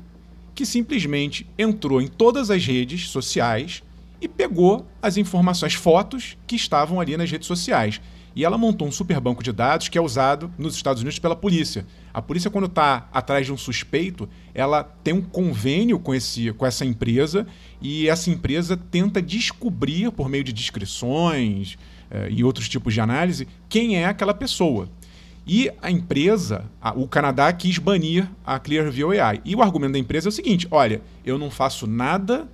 que 0.57 0.65
simplesmente 0.65 1.47
entrou 1.59 2.01
em 2.01 2.09
todas 2.09 2.51
as 2.51 2.65
redes 2.65 3.11
sociais 3.11 3.83
e 4.21 4.27
pegou 4.27 4.87
as 5.03 5.19
informações, 5.19 5.75
fotos 5.75 6.37
que 6.47 6.57
estavam 6.57 6.99
ali 6.99 7.15
nas 7.15 7.31
redes 7.31 7.47
sociais. 7.47 8.01
E 8.35 8.45
ela 8.45 8.57
montou 8.57 8.89
um 8.89 8.93
super 8.93 9.21
banco 9.21 9.43
de 9.43 9.53
dados 9.53 9.89
que 9.89 9.99
é 9.99 10.01
usado 10.01 10.51
nos 10.59 10.75
Estados 10.75 11.03
Unidos 11.03 11.19
pela 11.19 11.37
polícia. 11.37 11.87
A 12.13 12.23
polícia, 12.23 12.51
quando 12.51 12.67
está 12.67 13.07
atrás 13.13 13.45
de 13.45 13.53
um 13.53 13.57
suspeito, 13.57 14.29
ela 14.55 14.83
tem 14.83 15.13
um 15.13 15.23
convênio 15.23 15.99
com, 15.99 16.15
esse, 16.15 16.51
com 16.55 16.65
essa 16.65 16.85
empresa 16.85 17.47
e 17.81 18.09
essa 18.09 18.31
empresa 18.31 18.77
tenta 18.77 19.21
descobrir, 19.21 20.11
por 20.11 20.29
meio 20.29 20.45
de 20.45 20.55
descrições 20.55 21.77
eh, 22.11 22.29
e 22.31 22.43
outros 22.43 22.69
tipos 22.69 22.95
de 22.95 23.01
análise, 23.01 23.47
quem 23.69 23.97
é 23.97 24.07
aquela 24.07 24.35
pessoa. 24.35 24.89
E 25.47 25.71
a 25.81 25.91
empresa, 25.91 26.65
a, 26.81 26.91
o 26.93 27.07
Canadá, 27.07 27.53
quis 27.53 27.79
banir 27.79 28.29
a 28.45 28.59
Clearview 28.59 29.13
AI. 29.13 29.41
E 29.45 29.55
o 29.55 29.63
argumento 29.63 29.93
da 29.93 29.99
empresa 29.99 30.29
é 30.29 30.31
o 30.31 30.33
seguinte: 30.33 30.67
olha, 30.71 31.01
eu 31.25 31.39
não 31.39 31.51
faço 31.51 31.87
nada 31.87 32.49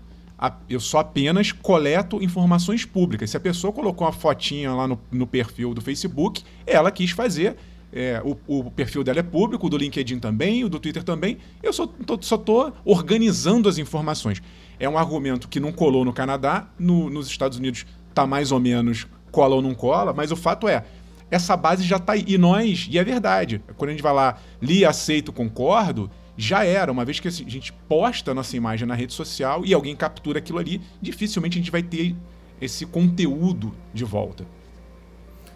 eu 0.69 0.81
só 0.81 0.99
apenas 0.99 1.53
coleto 1.53 2.23
informações 2.23 2.85
públicas. 2.85 3.31
Se 3.31 3.37
a 3.37 3.41
pessoa 3.41 3.73
colocou 3.73 4.07
uma 4.07 4.13
fotinha 4.13 4.73
lá 4.73 4.89
no, 4.89 4.99
no 5.11 5.27
perfil 5.27 5.73
do 5.73 5.81
Facebook, 5.81 6.43
ela 6.67 6.91
quis 6.91 7.11
fazer. 7.11 7.57
É, 7.93 8.23
o, 8.25 8.37
o, 8.47 8.71
perfil 8.71 9.05
dela 9.05 9.21
é 9.21 9.23
público, 9.23 9.67
o 9.67 9.71
do 9.71 9.77
LinkedIn 9.77 10.19
também, 10.19 10.65
o 10.65 10.69
do 10.69 10.81
Twitter 10.81 11.05
também. 11.05 11.39
Eu 11.63 11.73
só 11.73 11.89
estou 12.11 12.73
organizando 12.85 13.69
as 13.69 13.77
informações. 13.77 14.43
É 14.81 14.89
um 14.89 14.97
argumento 14.97 15.47
que 15.47 15.61
não 15.61 15.71
colou 15.71 16.05
no 16.05 16.13
Canadá, 16.13 16.69
no, 16.79 17.11
nos 17.11 17.29
Estados 17.29 17.59
Unidos 17.59 17.87
está 18.09 18.27
mais 18.27 18.51
ou 18.51 18.59
menos 18.59 19.07
cola 19.31 19.55
ou 19.55 19.63
não 19.63 19.75
cola, 19.75 20.13
mas 20.13 20.31
o 20.31 20.37
fato 20.37 20.69
é, 20.69 20.85
essa 21.33 21.57
base 21.57 21.83
já 21.83 21.97
está 21.97 22.12
aí. 22.12 22.25
E 22.27 22.37
nós, 22.37 22.87
e 22.91 22.99
é 22.99 23.03
verdade, 23.03 23.65
quando 23.79 23.89
a 23.89 23.93
gente 23.93 24.03
vai 24.03 24.12
lá, 24.12 24.39
li, 24.61 24.85
aceito, 24.85 25.33
concordo, 25.33 26.11
já 26.37 26.62
era. 26.62 26.93
Uma 26.93 27.07
vez 27.07 27.19
que 27.19 27.27
a 27.27 27.31
gente 27.31 27.73
posta 27.73 28.33
a 28.33 28.35
nossa 28.35 28.55
imagem 28.55 28.87
na 28.87 28.95
rede 28.95 29.15
social 29.15 29.65
e 29.65 29.73
alguém 29.73 29.97
captura 29.97 30.41
aquilo 30.41 30.59
ali, 30.59 30.79
dificilmente 31.01 31.57
a 31.57 31.61
gente 31.61 31.71
vai 31.71 31.83
ter 31.83 32.15
esse 32.61 32.85
conteúdo 32.85 33.75
de 33.95 34.05
volta. 34.05 34.47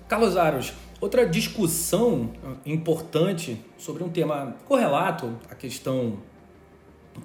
Carlos 0.08 0.38
Aros, 0.38 0.72
outra 0.98 1.26
discussão 1.26 2.30
importante 2.64 3.60
sobre 3.76 4.02
um 4.02 4.08
tema 4.08 4.56
correlato 4.64 5.38
à 5.50 5.54
questão 5.54 6.18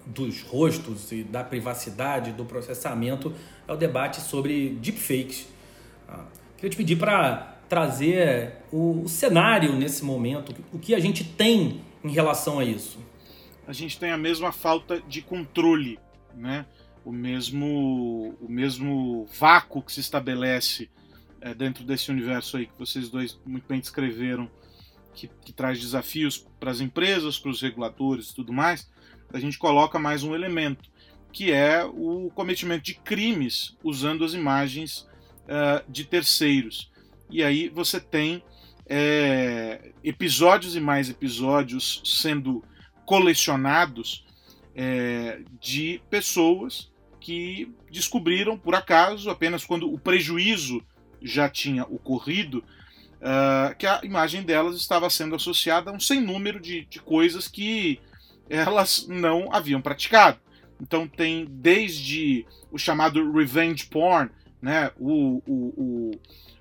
dos 0.05 0.41
rostos 0.43 1.09
e 1.13 1.23
da 1.23 1.41
privacidade, 1.41 2.33
do 2.33 2.43
processamento, 2.43 3.33
é 3.65 3.71
o 3.71 3.77
debate 3.77 4.19
sobre 4.19 4.71
deepfakes. 4.81 5.47
Ah, 6.07 6.25
queria 6.57 6.69
te 6.69 6.77
pedir 6.77 6.97
para 6.97 7.50
trazer 7.71 8.57
o 8.71 9.07
cenário 9.07 9.73
nesse 9.73 10.03
momento, 10.03 10.53
o 10.73 10.77
que 10.77 10.93
a 10.93 10.99
gente 10.99 11.23
tem 11.23 11.79
em 12.03 12.11
relação 12.11 12.59
a 12.59 12.65
isso 12.65 12.99
a 13.71 13.73
gente 13.73 13.97
tem 13.97 14.11
a 14.11 14.17
mesma 14.17 14.51
falta 14.51 15.01
de 15.07 15.21
controle, 15.21 15.97
né? 16.35 16.65
o, 17.05 17.11
mesmo, 17.11 18.35
o 18.41 18.49
mesmo 18.49 19.25
vácuo 19.39 19.81
que 19.81 19.93
se 19.93 20.01
estabelece 20.01 20.89
é, 21.39 21.53
dentro 21.53 21.85
desse 21.85 22.11
universo 22.11 22.57
aí 22.57 22.65
que 22.65 22.77
vocês 22.77 23.09
dois 23.09 23.39
muito 23.45 23.65
bem 23.69 23.79
descreveram, 23.79 24.51
que, 25.13 25.29
que 25.45 25.53
traz 25.53 25.79
desafios 25.79 26.37
para 26.59 26.69
as 26.69 26.81
empresas, 26.81 27.39
para 27.39 27.49
os 27.49 27.61
reguladores 27.61 28.31
e 28.31 28.35
tudo 28.35 28.51
mais, 28.51 28.91
a 29.31 29.39
gente 29.39 29.57
coloca 29.57 29.97
mais 29.97 30.21
um 30.21 30.35
elemento, 30.35 30.89
que 31.31 31.49
é 31.49 31.85
o 31.85 32.29
cometimento 32.35 32.83
de 32.83 32.95
crimes 32.95 33.77
usando 33.81 34.25
as 34.25 34.33
imagens 34.33 35.07
uh, 35.45 35.89
de 35.89 36.03
terceiros. 36.03 36.90
E 37.31 37.43
aí 37.43 37.69
você 37.69 37.99
tem 37.99 38.43
é, 38.85 39.91
episódios 40.03 40.75
e 40.75 40.79
mais 40.79 41.09
episódios 41.09 42.01
sendo 42.03 42.63
colecionados 43.05 44.25
é, 44.75 45.41
de 45.59 46.01
pessoas 46.09 46.91
que 47.19 47.71
descobriram 47.89 48.57
por 48.57 48.75
acaso, 48.75 49.29
apenas 49.29 49.63
quando 49.63 49.91
o 49.91 49.97
prejuízo 49.97 50.83
já 51.21 51.47
tinha 51.47 51.83
ocorrido, 51.83 52.63
uh, 53.21 53.75
que 53.77 53.85
a 53.85 54.01
imagem 54.03 54.41
delas 54.43 54.75
estava 54.75 55.09
sendo 55.09 55.35
associada 55.35 55.91
a 55.91 55.93
um 55.93 55.99
sem 55.99 56.19
número 56.19 56.59
de, 56.59 56.85
de 56.85 56.99
coisas 56.99 57.47
que 57.47 57.99
elas 58.49 59.05
não 59.07 59.53
haviam 59.53 59.81
praticado. 59.81 60.39
Então 60.81 61.07
tem 61.07 61.45
desde 61.47 62.45
o 62.71 62.77
chamado 62.77 63.31
revenge 63.31 63.85
porn, 63.85 64.31
né, 64.61 64.91
o, 64.99 65.41
o, 65.45 65.53
o, 65.77 66.11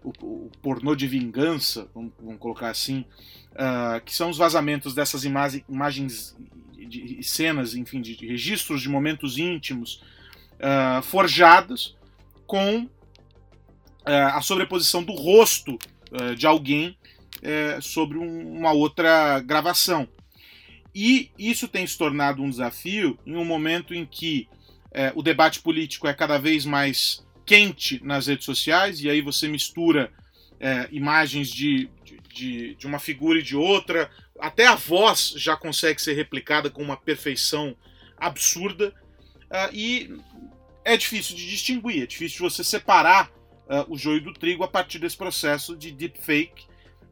o 0.03 0.51
pornô 0.63 0.95
de 0.95 1.07
vingança, 1.07 1.89
vamos, 1.95 2.13
vamos 2.19 2.39
colocar 2.39 2.71
assim, 2.71 3.05
uh, 3.53 4.03
que 4.05 4.15
são 4.15 4.31
os 4.31 4.39
vazamentos 4.39 4.95
dessas 4.95 5.25
imag 5.25 5.65
imagens 5.69 6.37
de 6.73 7.23
cenas, 7.23 7.75
enfim, 7.75 8.01
de, 8.01 8.17
de, 8.17 8.27
registros 8.27 8.83
de 8.83 8.89
momentos 8.89 9.39
íntimos 9.39 10.03
uh, 10.57 11.03
forjadas 11.03 11.95
com 12.47 12.85
uh, 12.85 12.89
a 14.05 14.41
sobreposição 14.41 15.03
do 15.03 15.13
rosto 15.13 15.79
de 16.37 16.45
alguém 16.45 16.97
é, 17.41 17.81
sobre 17.81 18.19
um, 18.19 18.57
uma 18.59 18.73
outra 18.73 19.41
gravação. 19.41 20.09
E 20.95 21.31
isso 21.39 21.69
tem 21.69 21.87
se 21.87 21.97
tornado 21.97 22.43
um 22.43 22.51
desafio 22.51 23.19
em 23.25 23.37
um 23.37 23.45
momento 23.45 23.95
em 23.95 24.05
que 24.05 24.49
é, 24.93 25.13
o 25.15 25.23
debate 25.23 25.61
político 25.61 26.09
é 26.09 26.15
cada 26.15 26.37
vez 26.37 26.65
mais 26.65 27.25
quente 27.51 28.01
nas 28.05 28.29
redes 28.29 28.45
sociais, 28.45 29.03
e 29.03 29.11
aí 29.11 29.21
você 29.21 29.49
mistura 29.49 30.13
é, 30.61 30.89
imagens 30.93 31.49
de, 31.49 31.91
de, 32.33 32.77
de, 32.77 32.87
uma 32.87 33.01
figura 33.01 33.41
e 33.41 33.43
de 33.43 33.57
outra, 33.57 34.09
até 34.39 34.69
a 34.69 34.77
voz 34.77 35.35
já 35.37 35.57
consegue 35.57 36.01
ser 36.01 36.13
replicada 36.13 36.71
com 36.71 36.81
uma 36.81 36.97
perfeição 36.97 37.77
absurda, 38.17 38.95
uh, 39.51 39.75
e 39.75 40.17
é 40.85 40.97
difícil 40.97 41.35
de 41.35 41.51
distinguir, 41.51 42.05
é 42.05 42.07
difícil 42.07 42.37
de 42.37 42.55
você 42.55 42.63
separar 42.63 43.29
uh, 43.67 43.93
o 43.93 43.99
joio 43.99 44.21
do 44.21 44.33
trigo 44.33 44.63
a 44.63 44.69
partir 44.69 45.01
desse 45.01 45.17
processo 45.17 45.77
de 45.77 45.91
deepfake. 45.91 46.67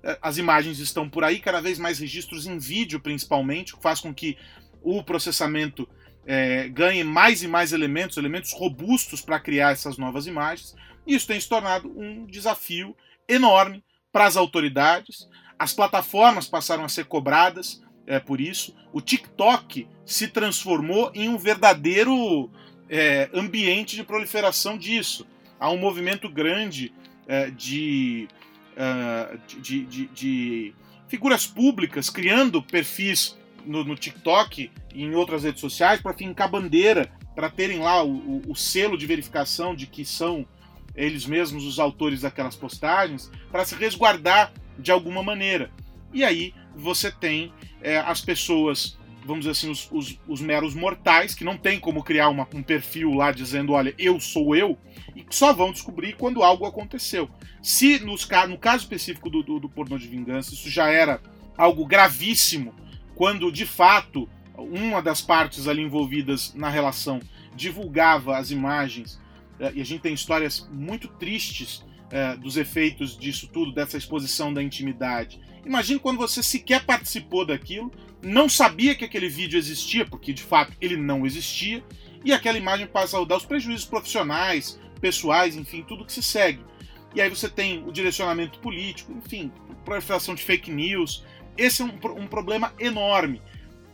Uh, 0.04 0.18
as 0.22 0.38
imagens 0.38 0.78
estão 0.78 1.10
por 1.10 1.24
aí, 1.24 1.40
cada 1.40 1.60
vez 1.60 1.80
mais 1.80 1.98
registros 1.98 2.46
em 2.46 2.58
vídeo, 2.58 3.00
principalmente, 3.00 3.74
o 3.74 3.78
que 3.78 3.82
faz 3.82 3.98
com 3.98 4.14
que 4.14 4.38
o 4.80 5.02
processamento 5.02 5.88
é, 6.30 6.68
ganhe 6.68 7.02
mais 7.02 7.42
e 7.42 7.48
mais 7.48 7.72
elementos, 7.72 8.18
elementos 8.18 8.52
robustos 8.52 9.22
para 9.22 9.40
criar 9.40 9.72
essas 9.72 9.96
novas 9.96 10.26
imagens. 10.26 10.76
E 11.06 11.14
isso 11.14 11.26
tem 11.26 11.40
se 11.40 11.48
tornado 11.48 11.90
um 11.98 12.26
desafio 12.26 12.94
enorme 13.26 13.82
para 14.12 14.26
as 14.26 14.36
autoridades. 14.36 15.26
As 15.58 15.72
plataformas 15.72 16.46
passaram 16.46 16.84
a 16.84 16.88
ser 16.88 17.06
cobradas 17.06 17.82
é, 18.06 18.20
por 18.20 18.42
isso. 18.42 18.76
O 18.92 19.00
TikTok 19.00 19.88
se 20.04 20.28
transformou 20.28 21.10
em 21.14 21.30
um 21.30 21.38
verdadeiro 21.38 22.50
é, 22.90 23.30
ambiente 23.32 23.96
de 23.96 24.04
proliferação 24.04 24.76
disso. 24.76 25.26
Há 25.58 25.70
um 25.70 25.78
movimento 25.78 26.28
grande 26.28 26.92
é, 27.26 27.50
de, 27.50 28.28
uh, 28.76 29.38
de, 29.60 29.84
de, 29.86 30.06
de, 30.08 30.74
figuras 31.08 31.46
públicas 31.46 32.10
criando 32.10 32.62
perfis 32.62 33.38
no, 33.64 33.84
no 33.84 33.96
TikTok 33.96 34.70
e 34.94 35.02
em 35.02 35.14
outras 35.14 35.44
redes 35.44 35.60
sociais 35.60 36.00
para 36.00 36.14
fincar 36.14 36.50
bandeira, 36.50 37.10
para 37.34 37.50
terem 37.50 37.78
lá 37.78 38.02
o, 38.02 38.10
o, 38.10 38.42
o 38.48 38.54
selo 38.54 38.96
de 38.96 39.06
verificação 39.06 39.74
de 39.74 39.86
que 39.86 40.04
são 40.04 40.46
eles 40.94 41.26
mesmos 41.26 41.64
os 41.64 41.78
autores 41.78 42.22
daquelas 42.22 42.56
postagens, 42.56 43.30
para 43.52 43.64
se 43.64 43.74
resguardar 43.76 44.52
de 44.78 44.90
alguma 44.90 45.22
maneira. 45.22 45.70
E 46.12 46.24
aí 46.24 46.52
você 46.74 47.10
tem 47.10 47.52
é, 47.80 47.98
as 47.98 48.20
pessoas 48.20 48.98
vamos 49.24 49.40
dizer 49.44 49.50
assim, 49.50 49.70
os, 49.70 49.86
os, 49.92 50.18
os, 50.26 50.40
meros 50.40 50.74
mortais, 50.74 51.34
que 51.34 51.44
não 51.44 51.58
tem 51.58 51.78
como 51.78 52.02
criar 52.02 52.30
uma, 52.30 52.48
um 52.54 52.62
perfil 52.62 53.12
lá 53.12 53.30
dizendo, 53.30 53.72
olha, 53.72 53.94
eu 53.98 54.18
sou 54.18 54.56
eu, 54.56 54.78
e 55.14 55.22
só 55.28 55.52
vão 55.52 55.70
descobrir 55.70 56.14
quando 56.16 56.42
algo 56.42 56.64
aconteceu. 56.64 57.28
Se 57.62 57.98
nos, 57.98 58.26
no 58.48 58.56
caso 58.56 58.84
específico 58.84 59.28
do, 59.28 59.42
do, 59.42 59.60
do 59.60 59.68
pornô 59.68 59.98
de 59.98 60.08
vingança, 60.08 60.54
isso 60.54 60.70
já 60.70 60.88
era 60.88 61.20
algo 61.58 61.84
gravíssimo, 61.84 62.74
quando 63.18 63.50
de 63.50 63.66
fato 63.66 64.28
uma 64.56 65.02
das 65.02 65.20
partes 65.20 65.66
ali 65.66 65.82
envolvidas 65.82 66.54
na 66.54 66.68
relação 66.68 67.20
divulgava 67.52 68.38
as 68.38 68.52
imagens, 68.52 69.20
eh, 69.58 69.72
e 69.74 69.80
a 69.80 69.84
gente 69.84 70.02
tem 70.02 70.14
histórias 70.14 70.68
muito 70.72 71.08
tristes 71.08 71.84
é, 72.12 72.36
dos 72.36 72.56
efeitos 72.56 73.18
disso 73.18 73.48
tudo, 73.48 73.72
dessa 73.72 73.98
exposição 73.98 74.54
da 74.54 74.62
intimidade. 74.62 75.40
Imagine 75.66 75.98
quando 75.98 76.16
você 76.16 76.44
sequer 76.44 76.86
participou 76.86 77.44
daquilo 77.44 77.92
não 78.22 78.48
sabia 78.48 78.94
que 78.94 79.04
aquele 79.04 79.28
vídeo 79.28 79.58
existia, 79.58 80.06
porque 80.06 80.32
de 80.32 80.42
fato 80.42 80.72
ele 80.80 80.96
não 80.96 81.26
existia, 81.26 81.84
e 82.24 82.32
aquela 82.32 82.56
imagem 82.56 82.86
passa 82.86 83.20
a 83.20 83.24
dar 83.24 83.36
os 83.36 83.44
prejuízos 83.44 83.84
profissionais, 83.84 84.80
pessoais, 85.00 85.56
enfim, 85.56 85.84
tudo 85.86 86.04
que 86.04 86.12
se 86.12 86.22
segue. 86.22 86.60
E 87.16 87.20
aí 87.20 87.28
você 87.28 87.48
tem 87.48 87.84
o 87.84 87.92
direcionamento 87.92 88.60
político, 88.60 89.12
enfim, 89.12 89.50
proliferação 89.84 90.34
de 90.34 90.42
fake 90.42 90.70
news. 90.70 91.24
Esse 91.58 91.82
é 91.82 91.84
um, 91.84 91.98
um 92.16 92.26
problema 92.26 92.72
enorme 92.78 93.42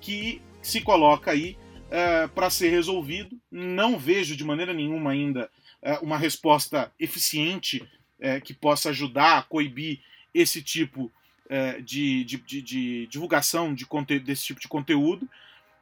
que 0.01 0.41
se 0.63 0.81
coloca 0.83 1.31
aí 1.31 1.57
uh, 1.87 2.29
para 2.29 2.51
ser 2.51 2.69
resolvido. 2.69 3.41
Não 3.51 3.99
vejo 3.99 4.37
de 4.37 4.45
maneira 4.45 4.73
nenhuma 4.73 5.13
ainda 5.13 5.51
uh, 5.83 6.05
uma 6.05 6.19
resposta 6.19 6.93
eficiente 7.01 7.83
uh, 8.21 8.41
que 8.45 8.53
possa 8.53 8.91
ajudar 8.91 9.39
a 9.39 9.43
coibir 9.43 10.01
esse 10.35 10.63
tipo 10.63 11.11
é, 11.49 11.81
de, 11.81 12.25
de, 12.25 12.39
de, 12.39 12.63
de, 12.63 13.07
divulgação 13.07 13.75
de 13.75 13.87
desse 14.21 14.45
tipo 14.45 14.61
de 14.61 14.67
conteúdo, 14.67 15.29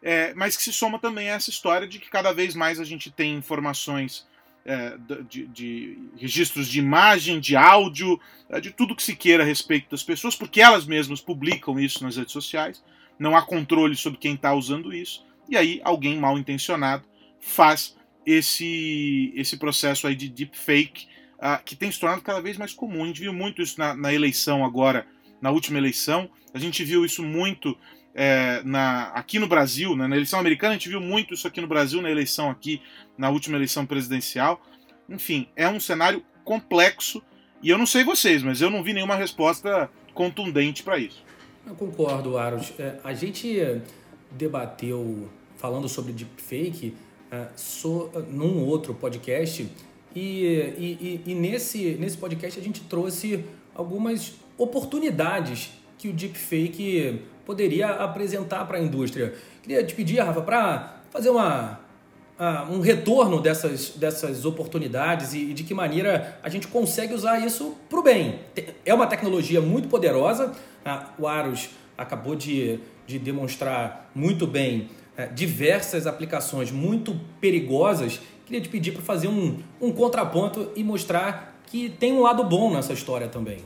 é, 0.03 0.35
mas 0.35 0.57
que 0.57 0.63
se 0.63 0.73
soma 0.73 0.99
também 0.99 1.31
a 1.31 1.35
essa 1.35 1.51
história 1.51 1.87
de 1.87 1.99
que 1.99 2.11
cada 2.11 2.33
vez 2.33 2.55
mais 2.55 2.81
a 2.81 2.85
gente 2.85 3.11
tem 3.11 3.35
informações 3.35 4.27
é, 4.65 4.97
de, 5.29 5.47
de, 5.47 5.99
registros 6.17 6.69
de 6.69 6.79
imagem, 6.79 7.41
de 7.41 7.57
áudio, 7.57 8.21
é, 8.49 8.61
de 8.61 8.71
tudo 8.71 8.95
que 8.95 9.03
se 9.03 9.17
queira 9.17 9.43
a 9.43 9.47
respeito 9.47 9.91
das 9.91 10.03
pessoas, 10.03 10.37
porque 10.37 10.61
elas 10.61 10.87
mesmas 10.87 11.21
publicam 11.21 11.79
isso 11.79 12.03
nas 12.03 12.17
redes 12.17 12.33
sociais, 12.33 12.83
não 13.19 13.37
há 13.37 13.43
controle 13.43 13.97
sobre 13.97 14.19
quem 14.19 14.35
está 14.35 14.55
usando 14.55 14.93
isso, 14.93 15.25
e 15.49 15.57
aí 15.57 15.81
alguém 15.85 16.19
mal 16.19 16.39
intencionado 16.39 17.05
faz 17.41 17.97
esse, 18.25 19.33
esse 19.35 19.57
processo 19.57 20.07
aí 20.07 20.15
de 20.15 20.29
deepfake, 20.29 21.07
uh, 21.39 21.63
que 21.65 21.75
tem 21.75 21.91
se 21.91 21.99
tornado 21.99 22.23
cada 22.23 22.41
vez 22.41 22.57
mais 22.57 22.73
comum. 22.73 23.03
A 23.03 23.07
gente 23.09 23.21
viu 23.21 23.33
muito 23.33 23.61
isso 23.61 23.79
na, 23.79 23.95
na 23.95 24.15
eleição 24.15 24.65
agora 24.65 25.07
na 25.41 25.51
última 25.51 25.79
eleição. 25.79 26.31
A 26.55 26.59
gente 26.59 26.85
viu 26.85 27.05
isso 27.05 27.23
muito 27.23 27.77
é, 28.15 28.63
na, 28.65 29.09
aqui 29.09 29.39
no 29.39 29.47
Brasil, 29.47 29.97
né? 29.97 30.07
na 30.07 30.17
eleição 30.17 30.39
americana, 30.39 30.75
a 30.75 30.77
gente 30.77 30.89
viu 30.89 31.01
muito 31.01 31.35
isso 31.35 31.47
aqui 31.47 31.61
no 31.61 31.67
Brasil, 31.67 32.03
na 32.03 32.11
eleição 32.11 32.51
aqui, 32.51 32.83
na 33.17 33.31
última 33.31 33.57
eleição 33.57 33.87
presidencial. 33.87 34.61
Enfim, 35.09 35.49
é 35.57 35.69
um 35.69 35.81
cenário 35.81 36.23
complexo 36.45 37.23
e 37.63 37.71
eu 37.71 37.79
não 37.79 37.87
sei 37.87 38.05
vocês, 38.05 38.43
mas 38.43 38.61
eu 38.61 38.71
não 38.71 38.83
vi 38.83 38.93
nenhuma 38.93 39.15
resposta 39.15 39.89
contundente 40.15 40.83
para 40.83 40.99
isso. 40.99 41.25
Eu 41.67 41.75
concordo, 41.75 42.37
Aros. 42.37 42.73
É, 42.79 42.99
a 43.05 43.15
gente 43.15 43.57
debateu, 44.31 45.31
falando 45.57 45.89
sobre 45.89 46.13
deepfake, 46.13 46.95
é, 47.31 47.47
so, 47.57 48.11
num 48.29 48.65
outro 48.67 48.95
podcast, 48.95 49.69
e, 50.15 50.45
e, 50.45 51.21
e, 51.25 51.35
nesse, 51.35 51.95
nesse 51.95 52.19
podcast 52.19 52.61
a 52.61 52.63
gente 52.63 52.83
trouxe 52.83 53.45
algumas 53.75 54.35
oportunidades 54.59 55.71
que 55.97 56.09
o 56.09 56.13
deepfake 56.13 57.23
poderia 57.45 57.89
apresentar 57.89 58.65
para 58.67 58.79
a 58.79 58.81
indústria. 58.81 59.35
Queria 59.63 59.83
te 59.85 59.95
pedir, 59.95 60.21
Rafa, 60.21 60.43
para 60.43 61.03
fazer 61.11 61.31
uma, 61.31 61.81
um 62.71 62.81
retorno 62.81 63.41
dessas, 63.41 63.91
dessas 63.91 64.45
oportunidades 64.45 65.35
e, 65.35 65.53
de 65.53 65.63
que 65.63 65.75
maneira 65.75 66.39
a 66.43 66.49
gente 66.49 66.67
consegue 66.69 67.15
usar 67.15 67.39
isso 67.45 67.77
para 67.89 68.01
o 68.01 68.03
bem. 68.03 68.41
É 68.85 68.93
uma 68.93 69.07
tecnologia 69.07 69.61
muito 69.61 69.89
poderosa, 69.89 70.53
o 71.19 71.27
Aros 71.27 71.71
acabou 71.97 72.35
de, 72.35 72.81
de 73.07 73.19
demonstrar 73.19 74.11
muito 74.15 74.47
bem 74.47 74.89
uh, 75.17 75.33
diversas 75.33 76.07
aplicações 76.07 76.71
muito 76.71 77.19
perigosas. 77.41 78.21
Queria 78.47 78.61
te 78.61 78.69
pedir 78.69 78.93
para 78.93 79.03
fazer 79.03 79.29
um, 79.29 79.59
um 79.81 79.93
contraponto 79.93 80.71
e 80.75 80.83
mostrar 80.83 81.61
que 81.67 81.89
tem 81.89 82.13
um 82.13 82.23
lado 82.23 82.45
bom 82.45 82.73
nessa 82.73 82.93
história 82.93 83.29
também. 83.29 83.59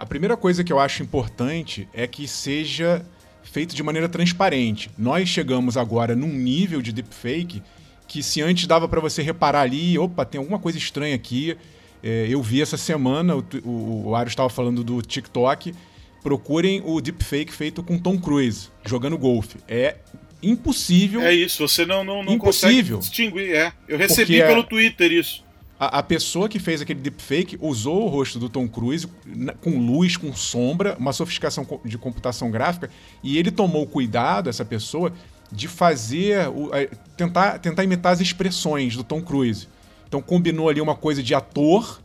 A 0.00 0.06
primeira 0.06 0.34
coisa 0.34 0.64
que 0.64 0.72
eu 0.72 0.80
acho 0.80 1.02
importante 1.02 1.86
é 1.92 2.06
que 2.06 2.26
seja 2.26 3.04
feito 3.42 3.76
de 3.76 3.82
maneira 3.82 4.08
transparente. 4.08 4.90
Nós 4.96 5.28
chegamos 5.28 5.76
agora 5.76 6.16
num 6.16 6.32
nível 6.32 6.80
de 6.80 6.90
deepfake 6.90 7.62
que 8.08 8.22
se 8.22 8.40
antes 8.40 8.66
dava 8.66 8.88
para 8.88 8.98
você 8.98 9.20
reparar 9.20 9.60
ali, 9.60 9.98
opa, 9.98 10.24
tem 10.24 10.38
alguma 10.38 10.58
coisa 10.58 10.78
estranha 10.78 11.14
aqui. 11.14 11.54
É, 12.02 12.26
eu 12.30 12.42
vi 12.42 12.62
essa 12.62 12.78
semana, 12.78 13.36
o, 13.36 13.44
o, 13.62 14.08
o 14.08 14.14
Ario 14.14 14.30
estava 14.30 14.48
falando 14.48 14.82
do 14.82 15.02
TikTok. 15.02 15.74
Procurem 16.22 16.80
o 16.82 16.98
deepfake 16.98 17.52
feito 17.52 17.82
com 17.82 17.98
Tom 17.98 18.18
Cruise, 18.18 18.70
jogando 18.86 19.18
golfe. 19.18 19.58
É 19.68 19.96
impossível. 20.42 21.20
É 21.20 21.34
isso, 21.34 21.68
você 21.68 21.84
não, 21.84 22.02
não, 22.02 22.22
não 22.22 22.32
impossível, 22.32 22.96
consegue 22.96 23.10
distinguir. 23.10 23.54
É. 23.54 23.70
Eu 23.86 23.98
recebi 23.98 24.38
pelo 24.38 24.60
é... 24.60 24.64
Twitter 24.64 25.12
isso 25.12 25.49
a, 25.80 25.98
a, 25.98 26.02
pessoa 26.02 26.46
que 26.46 26.58
fez 26.58 26.82
aquele 26.82 27.00
deepfake 27.00 27.58
usou 27.58 28.04
o 28.04 28.08
rosto 28.08 28.38
do 28.38 28.50
Tom 28.50 28.68
Cruise 28.68 29.08
com 29.62 29.78
luz, 29.78 30.14
com 30.14 30.30
sombra, 30.34 30.94
uma 30.98 31.10
sofisticação 31.10 31.66
de 31.82 31.96
computação 31.96 32.50
gráfica, 32.50 32.90
e 33.22 33.38
ele 33.38 33.50
tomou 33.50 33.86
cuidado, 33.86 34.50
essa 34.50 34.62
pessoa, 34.62 35.10
de 35.50 35.66
fazer. 35.66 36.48
O, 36.48 36.70
tentar, 37.16 37.58
tentar 37.60 37.82
imitar 37.82 38.12
as 38.12 38.20
expressões 38.20 38.94
do 38.94 39.02
Tom 39.02 39.22
Cruise. 39.22 39.68
Então 40.06 40.20
combinou 40.20 40.68
ali 40.68 40.82
uma 40.82 40.94
coisa 40.94 41.22
de 41.22 41.34
ator 41.34 42.02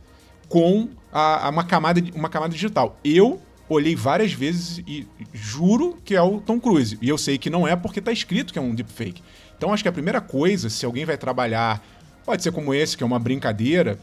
com 0.48 0.88
a, 1.12 1.46
a 1.46 1.50
uma, 1.50 1.64
camada, 1.64 2.02
uma 2.14 2.30
camada 2.30 2.54
digital. 2.54 2.98
Eu 3.04 3.42
olhei 3.68 3.94
várias 3.94 4.32
vezes 4.32 4.78
e 4.86 5.06
juro 5.34 5.98
que 6.02 6.14
é 6.14 6.22
o 6.22 6.40
Tom 6.40 6.58
Cruise. 6.58 6.96
E 7.02 7.10
eu 7.10 7.18
sei 7.18 7.36
que 7.36 7.50
não 7.50 7.68
é 7.68 7.76
porque 7.76 7.98
está 7.98 8.10
escrito 8.10 8.54
que 8.54 8.58
é 8.58 8.62
um 8.62 8.74
deepfake. 8.74 9.22
Então 9.56 9.72
acho 9.72 9.82
que 9.82 9.88
a 9.88 9.92
primeira 9.92 10.20
coisa, 10.20 10.70
se 10.70 10.86
alguém 10.86 11.04
vai 11.04 11.16
trabalhar 11.16 11.82
Pode 12.26 12.42
ser 12.42 12.50
como 12.50 12.74
esse, 12.74 12.96
que 12.96 13.04
é 13.04 13.06
uma 13.06 13.20
brincadeira, 13.20 13.98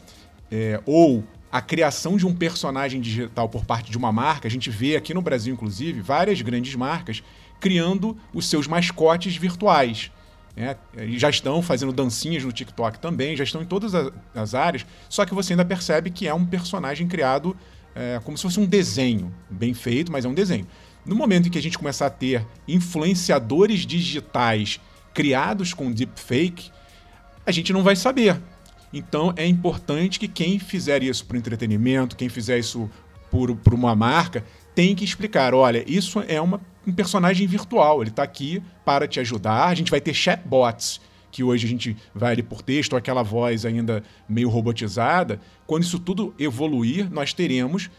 é, 0.49 0.79
ou 0.86 1.25
a 1.51 1.62
criação 1.62 2.15
de 2.15 2.25
um 2.25 2.33
personagem 2.33 3.01
digital 3.01 3.49
por 3.49 3.65
parte 3.65 3.91
de 3.91 3.97
uma 3.97 4.13
marca. 4.13 4.47
A 4.47 4.51
gente 4.51 4.69
vê 4.69 4.95
aqui 4.95 5.13
no 5.13 5.21
Brasil, 5.21 5.53
inclusive, 5.53 5.99
várias 5.99 6.41
grandes 6.41 6.73
marcas 6.73 7.21
criando 7.59 8.17
os 8.33 8.49
seus 8.49 8.65
mascotes 8.65 9.36
virtuais. 9.36 10.09
Né? 10.55 10.75
Já 11.17 11.29
estão 11.29 11.62
fazendo 11.62 11.91
dancinhas 11.91 12.43
no 12.45 12.51
TikTok 12.51 12.97
também, 12.97 13.36
já 13.36 13.43
estão 13.43 13.62
em 13.62 13.65
todas 13.65 13.93
as 14.33 14.55
áreas, 14.55 14.86
só 15.09 15.25
que 15.25 15.33
você 15.33 15.53
ainda 15.53 15.65
percebe 15.65 16.09
que 16.09 16.27
é 16.27 16.33
um 16.33 16.45
personagem 16.45 17.07
criado 17.07 17.55
é, 17.93 18.19
como 18.23 18.38
se 18.38 18.43
fosse 18.43 18.59
um 18.59 18.65
desenho, 18.65 19.33
bem 19.49 19.73
feito, 19.73 20.12
mas 20.12 20.25
é 20.25 20.29
um 20.29 20.33
desenho. 20.33 20.65
No 21.05 21.15
momento 21.15 21.47
em 21.47 21.51
que 21.51 21.57
a 21.57 21.62
gente 21.62 21.77
começar 21.77 22.05
a 22.05 22.09
ter 22.09 22.45
influenciadores 22.67 23.86
digitais 23.86 24.79
criados 25.13 25.73
com 25.73 25.91
deepfake, 25.91 26.71
a 27.45 27.51
gente 27.51 27.73
não 27.73 27.84
vai 27.84 27.95
saber. 27.95 28.39
Então 28.93 29.34
é 29.36 29.45
importante 29.45 30.19
que 30.19 30.27
quem 30.27 30.60
fizer 30.60 31.01
isso 31.03 31.25
para 31.25 31.38
entretenimento, 31.38 32.15
quem 32.15 32.29
fizer 32.29 32.60
isso 32.60 32.89
por, 33.32 33.56
por 33.56 33.73
uma 33.73 33.95
marca, 33.95 34.45
tem 34.75 34.95
que 34.95 35.03
explicar: 35.03 35.53
olha, 35.53 35.84
isso 35.88 36.23
é 36.27 36.39
uma, 36.39 36.62
um 36.86 36.93
personagem 36.93 37.47
virtual, 37.47 38.01
ele 38.01 38.12
está 38.12 38.23
aqui 38.23 38.62
para 38.86 39.08
te 39.08 39.19
ajudar. 39.19 39.67
A 39.67 39.75
gente 39.75 39.89
vai 39.89 39.99
ter 39.99 40.13
chatbots, 40.13 41.01
que 41.32 41.43
hoje 41.43 41.65
a 41.65 41.69
gente 41.69 41.97
vai 42.13 42.34
ali 42.34 42.43
por 42.43 42.62
texto, 42.62 42.95
aquela 42.95 43.23
voz 43.23 43.65
ainda 43.65 44.03
meio 44.29 44.49
robotizada. 44.49 45.41
Quando 45.65 45.84
isso 45.84 45.97
tudo 45.97 46.34
evoluir, 46.38 47.12
nós 47.12 47.34
teremos 47.34 47.89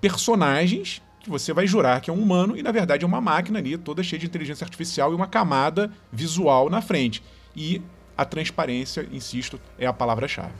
personagens 0.00 1.02
que 1.20 1.28
você 1.28 1.52
vai 1.52 1.66
jurar 1.66 2.00
que 2.00 2.08
é 2.08 2.12
um 2.12 2.22
humano 2.22 2.56
e 2.56 2.62
na 2.62 2.70
verdade 2.70 3.04
é 3.04 3.06
uma 3.06 3.20
máquina 3.20 3.58
ali, 3.58 3.76
toda 3.76 4.02
cheia 4.04 4.20
de 4.20 4.26
inteligência 4.26 4.64
artificial 4.64 5.10
e 5.10 5.16
uma 5.16 5.26
camada 5.26 5.90
visual 6.12 6.70
na 6.70 6.80
frente. 6.80 7.20
E 7.56 7.82
a 8.18 8.24
transparência, 8.24 9.08
insisto, 9.12 9.60
é 9.78 9.86
a 9.86 9.92
palavra-chave. 9.92 10.52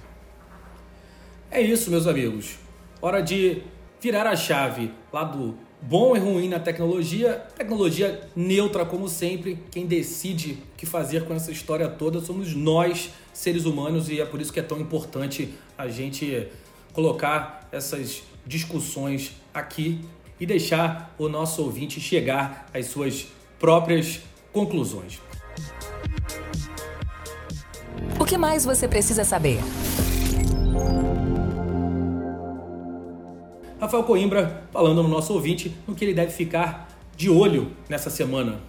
É 1.51 1.61
isso, 1.61 1.91
meus 1.91 2.07
amigos. 2.07 2.57
Hora 3.03 3.21
de 3.21 3.63
virar 4.01 4.29
a 4.29 4.37
chave 4.37 4.93
lá 5.13 5.25
do 5.25 5.57
bom 5.83 6.15
e 6.15 6.21
ruim 6.21 6.49
na 6.49 6.61
tecnologia, 6.61 7.35
tecnologia 7.57 8.21
neutra 8.37 8.85
como 8.87 9.09
sempre. 9.09 9.59
Quem 9.73 9.87
decide 9.87 10.53
o 10.53 10.77
que 10.77 10.87
fazer 10.87 11.25
com 11.25 11.35
essa 11.35 11.51
história 11.51 11.89
toda 11.89 12.21
somos 12.21 12.55
nós, 12.55 13.11
seres 13.33 13.65
humanos, 13.65 14.09
e 14.09 14.21
é 14.21 14.25
por 14.25 14.41
isso 14.41 14.53
que 14.53 14.61
é 14.61 14.63
tão 14.63 14.79
importante 14.79 15.53
a 15.77 15.89
gente 15.89 16.47
colocar 16.93 17.69
essas 17.73 18.23
discussões 18.47 19.33
aqui 19.53 20.01
e 20.39 20.47
deixar 20.47 21.13
o 21.19 21.29
nosso 21.29 21.61
ouvinte 21.63 22.01
chegar 22.01 22.69
às 22.73 22.87
suas 22.87 23.27
próprias 23.59 24.21
conclusões. 24.53 25.21
Que 28.29 28.37
mais 28.37 28.63
você 28.63 28.87
precisa 28.87 29.25
saber? 29.25 29.59
Rafael 33.81 34.05
Coimbra 34.05 34.65
falando 34.71 35.03
no 35.03 35.09
nosso 35.09 35.33
ouvinte 35.33 35.75
no 35.87 35.95
que 35.95 36.05
ele 36.05 36.13
deve 36.13 36.31
ficar 36.31 36.89
de 37.17 37.31
olho 37.31 37.73
nessa 37.89 38.11
semana. 38.11 38.61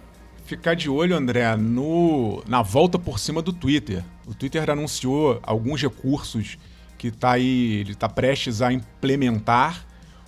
Ficar 0.46 0.74
de 0.74 0.88
olho, 0.88 1.14
André, 1.14 1.56
no, 1.56 2.42
na 2.48 2.62
volta 2.62 2.98
por 2.98 3.18
cima 3.18 3.42
do 3.42 3.52
Twitter. 3.52 4.02
O 4.26 4.34
Twitter 4.34 4.68
anunciou 4.70 5.38
alguns 5.42 5.82
recursos 5.82 6.56
que 6.96 7.08
está 7.08 7.32
aí, 7.32 7.80
ele 7.80 7.92
está 7.92 8.08
prestes 8.08 8.62
a 8.62 8.72
implementar. 8.72 9.86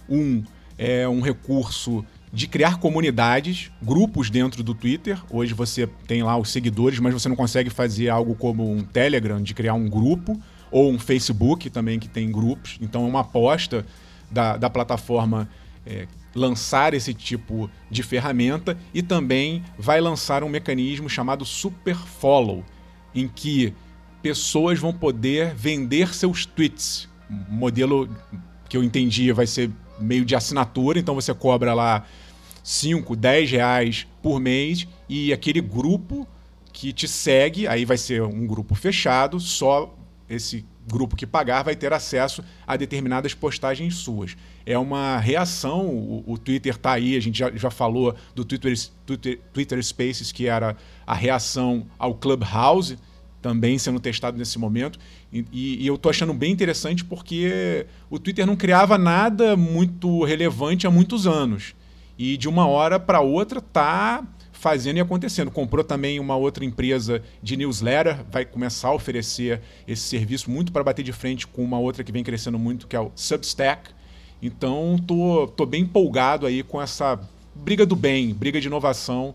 Um 0.09 0.45
é 0.77 1.09
um 1.09 1.23
recurso 1.23 2.05
de 2.33 2.47
criar 2.47 2.79
comunidades, 2.79 3.71
grupos 3.83 4.31
dentro 4.31 4.63
do 4.63 4.75
Twitter. 4.75 5.21
Hoje 5.29 5.53
você 5.53 5.87
tem 6.07 6.23
lá 6.23 6.37
os 6.39 6.51
seguidores, 6.51 6.99
mas 6.99 7.13
você 7.13 7.29
não 7.29 7.37
consegue 7.37 7.69
fazer 7.69 8.09
algo 8.09 8.35
como 8.35 8.71
um 8.71 8.83
Telegram, 8.83 9.43
de 9.43 9.53
criar 9.53 9.75
um 9.75 9.89
grupo, 9.89 10.41
ou 10.71 10.91
um 10.91 10.99
Facebook 10.99 11.69
também, 11.69 11.99
que 11.99 12.09
tem 12.09 12.33
grupos. 12.33 12.79
Então 12.81 13.05
é 13.05 13.09
uma 13.09 13.21
aposta 13.21 13.85
da, 14.31 14.57
da 14.57 14.71
plataforma 14.71 15.47
é, 15.85 16.07
lançar 16.35 16.95
esse 16.95 17.13
tipo 17.13 17.71
de 17.91 18.03
ferramenta 18.03 18.79
e 18.95 19.03
também 19.03 19.63
vai 19.79 20.01
lançar 20.01 20.43
um 20.43 20.49
mecanismo 20.49 21.11
chamado 21.11 21.45
Super 21.45 21.97
Follow, 21.97 22.65
em 23.15 23.29
que 23.29 23.75
pessoas 24.23 24.79
vão 24.79 24.95
poder 24.95 25.55
vender 25.55 26.15
seus 26.15 26.47
tweets. 26.47 27.11
Um 27.31 27.57
modelo 27.57 28.09
que 28.71 28.77
eu 28.77 28.83
entendi 28.83 29.31
vai 29.33 29.47
ser 29.47 29.71
meio 30.01 30.25
de 30.25 30.35
assinatura, 30.35 30.99
então 30.99 31.15
você 31.15 31.35
cobra 31.35 31.75
lá 31.75 32.07
5, 32.63 33.17
10 33.17 33.51
reais 33.51 34.07
por 34.23 34.41
mês 34.41 34.87
e 35.09 35.33
aquele 35.33 35.61
grupo 35.61 36.27
que 36.73 36.93
te 36.93 37.07
segue, 37.07 37.67
aí 37.67 37.85
vai 37.85 37.99
ser 37.99 38.23
um 38.23 38.47
grupo 38.47 38.75
fechado, 38.75 39.39
só 39.39 39.95
esse 40.29 40.65
grupo 40.91 41.15
que 41.15 41.27
pagar 41.27 41.63
vai 41.63 41.77
ter 41.77 41.93
acesso 41.93 42.43
a 42.67 42.77
determinadas 42.77 43.35
postagens 43.35 43.97
suas. 43.97 44.37
É 44.65 44.77
uma 44.79 45.19
reação, 45.19 45.87
o, 45.87 46.25
o 46.27 46.39
Twitter 46.39 46.75
está 46.75 46.93
aí, 46.93 47.17
a 47.17 47.21
gente 47.21 47.39
já, 47.39 47.51
já 47.53 47.71
falou 47.71 48.15
do 48.35 48.45
Twitter, 48.45 48.75
Twitter, 49.07 49.41
Twitter 49.53 49.83
Spaces, 49.83 50.33
que 50.33 50.47
era 50.47 50.77
a 51.07 51.15
reação 51.15 51.87
ao 51.99 52.15
Clubhouse, 52.15 52.99
também 53.41 53.77
sendo 53.77 53.99
testado 53.99 54.39
nesse 54.39 54.59
momento. 54.59 54.99
E, 55.33 55.45
e, 55.53 55.87
eu 55.87 55.97
estou 55.97 56.11
achando 56.11 56.33
bem 56.33 56.53
interessante 56.53 57.05
porque 57.05 57.87
o 58.09 58.19
Twitter 58.19 58.47
não 58.47 58.55
criava 58.55 58.97
nada 58.97 59.57
muito 59.57 60.23
relevante 60.25 60.87
há 60.87 60.91
muitos 60.91 61.27
anos. 61.27 61.75
E 62.19 62.37
de 62.37 62.49
uma 62.49 62.67
hora 62.67 63.01
para 63.01 63.21
outra 63.21 63.59
está 63.59 64.27
fazendo 64.53 64.99
e 64.99 65.01
acontecendo. 65.01 65.51
Comprou 65.51 65.83
também 65.83 66.21
uma 66.21 66.37
outra 66.37 66.65
empresa 66.65 67.23
de 67.43 67.57
newsletter, 67.57 68.25
vai 68.31 68.45
começar 68.45 68.89
a 68.89 68.95
oferecer 68.95 69.61
esse 69.89 70.03
serviço 70.03 70.51
muito 70.51 70.71
para 70.71 70.85
bater 70.85 71.03
de 71.03 71.13
frente 71.13 71.47
com 71.47 71.65
uma 71.65 71.81
outra 71.81 72.05
que 72.05 72.13
vem 72.13 72.23
crescendo 72.23 72.59
muito, 72.59 72.87
que 72.87 72.95
é 72.95 73.01
o 73.01 73.11
Substack. 73.17 73.91
Então, 74.41 74.97
tô, 75.05 75.49
tô 75.49 75.67
bem 75.67 75.83
empolgado 75.83 76.47
aí 76.47 76.63
com 76.63 76.81
essa 76.81 77.19
briga 77.55 77.85
do 77.85 77.97
bem, 77.97 78.33
briga 78.33 78.61
de 78.61 78.69
inovação 78.69 79.35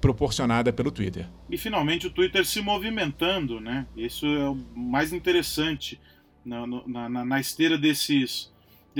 proporcionada 0.00 0.72
pelo 0.72 0.90
Twitter. 0.90 1.26
E 1.50 1.58
finalmente 1.58 2.06
o 2.06 2.10
Twitter 2.10 2.44
se 2.44 2.60
movimentando, 2.60 3.60
né? 3.60 3.86
Isso 3.96 4.26
é 4.26 4.48
o 4.48 4.54
mais 4.74 5.12
interessante 5.12 6.00
na, 6.44 6.66
na, 6.66 7.24
na 7.24 7.40
esteira 7.40 7.76
desses 7.76 8.50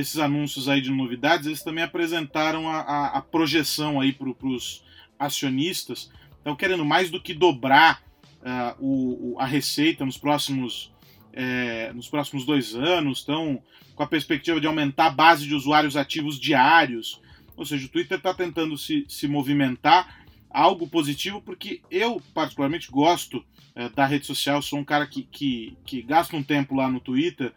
desses 0.01 0.19
anúncios 0.19 0.67
aí 0.67 0.81
de 0.81 0.91
novidades, 0.91 1.47
eles 1.47 1.63
também 1.63 1.85
apresentaram 1.85 2.69
a, 2.69 2.81
a, 2.81 3.07
a 3.19 3.21
projeção 3.21 4.01
aí 4.01 4.13
para 4.13 4.29
os 4.47 4.83
acionistas. 5.19 6.11
Estão 6.39 6.57
querendo 6.57 6.87
mais 6.87 7.11
do 7.11 7.21
que 7.21 7.35
dobrar 7.35 8.03
uh, 8.41 8.75
o, 8.79 9.39
a 9.39 9.45
receita 9.45 10.05
nos 10.07 10.17
próximos, 10.17 10.91
é, 11.35 11.93
nos 11.93 12.09
próximos 12.09 12.47
dois 12.47 12.75
anos, 12.75 13.19
estão 13.19 13.63
com 13.95 14.03
a 14.03 14.07
perspectiva 14.07 14.59
de 14.59 14.67
aumentar 14.67 15.09
a 15.09 15.11
base 15.11 15.47
de 15.47 15.55
usuários 15.55 15.99
ativos 15.99 16.41
diários. 16.41 17.21
Ou 17.55 17.67
seja, 17.67 17.85
o 17.85 17.91
Twitter 17.91 18.17
está 18.17 18.33
tentando 18.33 18.79
se, 18.79 19.05
se 19.07 19.29
movimentar, 19.29 20.25
algo 20.49 20.89
positivo, 20.89 21.43
porque 21.43 21.83
eu, 21.91 22.23
particularmente, 22.33 22.91
gosto 22.91 23.45
é, 23.75 23.91
da 23.91 24.07
rede 24.07 24.25
social, 24.25 24.63
sou 24.63 24.79
um 24.79 24.85
cara 24.85 25.07
que, 25.07 25.25
que, 25.25 25.77
que 25.85 26.01
gasta 26.01 26.35
um 26.35 26.43
tempo 26.43 26.75
lá 26.75 26.89
no 26.89 27.01
Twitter 27.01 27.53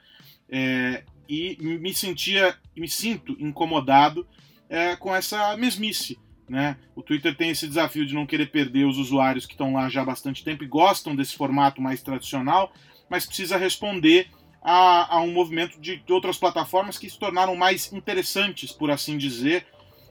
é, 0.49 1.05
e 1.27 1.57
me 1.59 1.93
sentia, 1.93 2.55
me 2.75 2.87
sinto 2.87 3.35
incomodado 3.39 4.27
é, 4.69 4.95
com 4.95 5.15
essa 5.15 5.55
mesmice 5.57 6.17
né? 6.47 6.77
O 6.95 7.01
Twitter 7.01 7.35
tem 7.35 7.49
esse 7.49 7.67
desafio 7.67 8.05
de 8.05 8.13
não 8.13 8.25
querer 8.25 8.47
perder 8.47 8.85
os 8.85 8.97
usuários 8.97 9.45
que 9.45 9.53
estão 9.53 9.73
lá 9.73 9.89
já 9.89 10.01
há 10.01 10.05
bastante 10.05 10.43
tempo 10.43 10.63
e 10.63 10.67
gostam 10.67 11.15
desse 11.15 11.35
formato 11.35 11.81
mais 11.81 12.01
tradicional, 12.01 12.73
mas 13.09 13.25
precisa 13.25 13.57
responder 13.57 14.27
a, 14.61 15.15
a 15.15 15.21
um 15.21 15.31
movimento 15.31 15.79
de, 15.79 16.01
outras 16.09 16.37
plataformas 16.37 16.97
que 16.97 17.09
se 17.09 17.17
tornaram 17.17 17.55
mais 17.55 17.91
interessantes, 17.91 18.71
por 18.71 18.91
assim 18.91 19.17
dizer, 19.17 19.65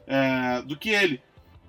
é, 0.07 0.62
do 0.62 0.77
que 0.77 0.90
ele. 0.90 1.20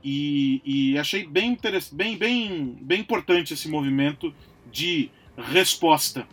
E, 0.03 0.61
e 0.65 0.97
achei 0.97 1.25
bem, 1.25 1.57
bem, 1.91 2.17
bem, 2.17 2.77
bem 2.81 2.99
importante 2.99 3.53
esse 3.53 3.69
movimento 3.69 4.33
de 4.71 5.09
resposta. 5.37 6.27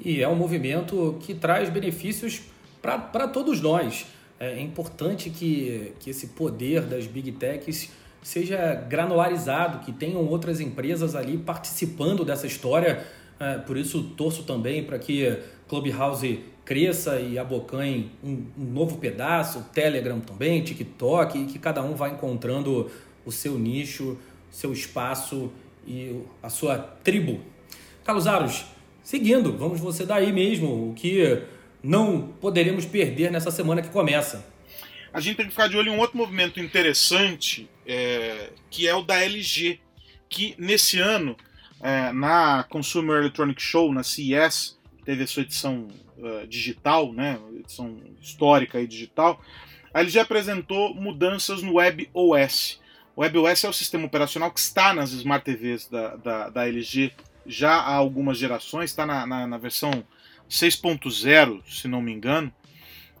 E 0.00 0.22
é 0.22 0.28
um 0.28 0.36
movimento 0.36 1.16
que 1.20 1.34
traz 1.34 1.68
benefícios 1.68 2.42
para 2.80 3.28
todos 3.28 3.60
nós. 3.60 4.06
É 4.38 4.60
importante 4.60 5.30
que, 5.30 5.92
que 5.98 6.10
esse 6.10 6.28
poder 6.28 6.82
das 6.82 7.06
big 7.06 7.32
techs 7.32 7.90
seja 8.22 8.74
granularizado, 8.74 9.80
que 9.84 9.92
tenham 9.92 10.24
outras 10.26 10.60
empresas 10.60 11.14
ali 11.14 11.36
participando 11.36 12.24
dessa 12.24 12.46
história. 12.46 13.04
É, 13.40 13.58
por 13.58 13.76
isso, 13.76 14.02
torço 14.16 14.44
também 14.44 14.84
para 14.84 14.98
que 14.98 15.38
Clubhouse 15.68 16.40
cresça 16.64 17.18
e 17.18 17.38
abocanhe 17.38 18.12
um, 18.22 18.44
um, 18.58 18.64
novo 18.64 18.98
pedaço, 18.98 19.64
Telegram 19.72 20.20
também, 20.20 20.62
TikTok, 20.62 21.38
e 21.38 21.46
que 21.46 21.58
cada 21.58 21.82
um 21.82 21.94
vá 21.94 22.08
encontrando 22.08 22.90
o 23.24 23.32
seu 23.32 23.58
nicho, 23.58 24.18
seu 24.50 24.72
espaço 24.72 25.50
e 25.86 26.20
a 26.42 26.50
sua 26.50 26.78
tribo. 26.78 27.40
Carlos 28.04 28.26
Aros, 28.26 28.66
seguindo, 29.08 29.56
vamos 29.56 29.80
você 29.80 30.04
daí 30.04 30.30
mesmo, 30.30 30.90
o 30.90 30.94
que 30.94 31.42
não 31.82 32.28
poderemos 32.42 32.84
perder 32.84 33.32
nessa 33.32 33.50
semana 33.50 33.80
que 33.80 33.88
começa. 33.88 34.46
A 35.10 35.18
gente 35.18 35.38
tem 35.38 35.46
que 35.46 35.52
ficar 35.52 35.66
de 35.66 35.78
olho 35.78 35.90
em 35.90 35.96
um 35.96 35.98
outro 35.98 36.18
movimento 36.18 36.60
interessante, 36.60 37.66
é, 37.86 38.50
que 38.68 38.86
é 38.86 38.94
o 38.94 39.00
da 39.00 39.18
LG, 39.24 39.80
que 40.28 40.54
nesse 40.58 40.98
ano, 40.98 41.34
é, 41.80 42.12
na 42.12 42.64
Consumer 42.64 43.16
Electronic 43.20 43.62
Show, 43.62 43.94
na 43.94 44.02
CES, 44.02 44.78
teve 45.06 45.22
a 45.22 45.26
sua 45.26 45.42
edição 45.42 45.88
uh, 46.18 46.46
digital, 46.46 47.10
né, 47.10 47.40
edição 47.58 47.96
histórica 48.20 48.78
e 48.78 48.86
digital, 48.86 49.42
a 49.94 50.00
LG 50.00 50.18
apresentou 50.18 50.94
mudanças 50.94 51.62
no 51.62 51.76
WebOS. 51.76 52.78
O 53.16 53.22
WebOS 53.22 53.64
é 53.64 53.68
o 53.70 53.72
sistema 53.72 54.04
operacional 54.04 54.50
que 54.50 54.60
está 54.60 54.92
nas 54.92 55.12
Smart 55.12 55.42
TVs 55.46 55.88
da, 55.88 56.16
da, 56.16 56.50
da 56.50 56.68
LG 56.68 57.10
já 57.48 57.72
há 57.72 57.94
algumas 57.94 58.38
gerações, 58.38 58.90
está 58.90 59.06
na, 59.06 59.26
na, 59.26 59.46
na 59.46 59.58
versão 59.58 59.90
6.0, 60.48 61.62
se 61.66 61.88
não 61.88 62.00
me 62.00 62.12
engano. 62.12 62.52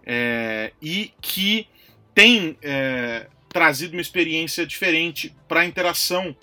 é, 0.06 0.72
e 0.80 1.12
que 1.20 1.68
tem 2.14 2.56
é, 2.62 3.26
trazido 3.48 3.92
uma 3.92 4.00
experiência 4.00 4.66
diferente 4.66 5.36
para 5.46 5.60
a 5.60 5.66
interação 5.66 6.34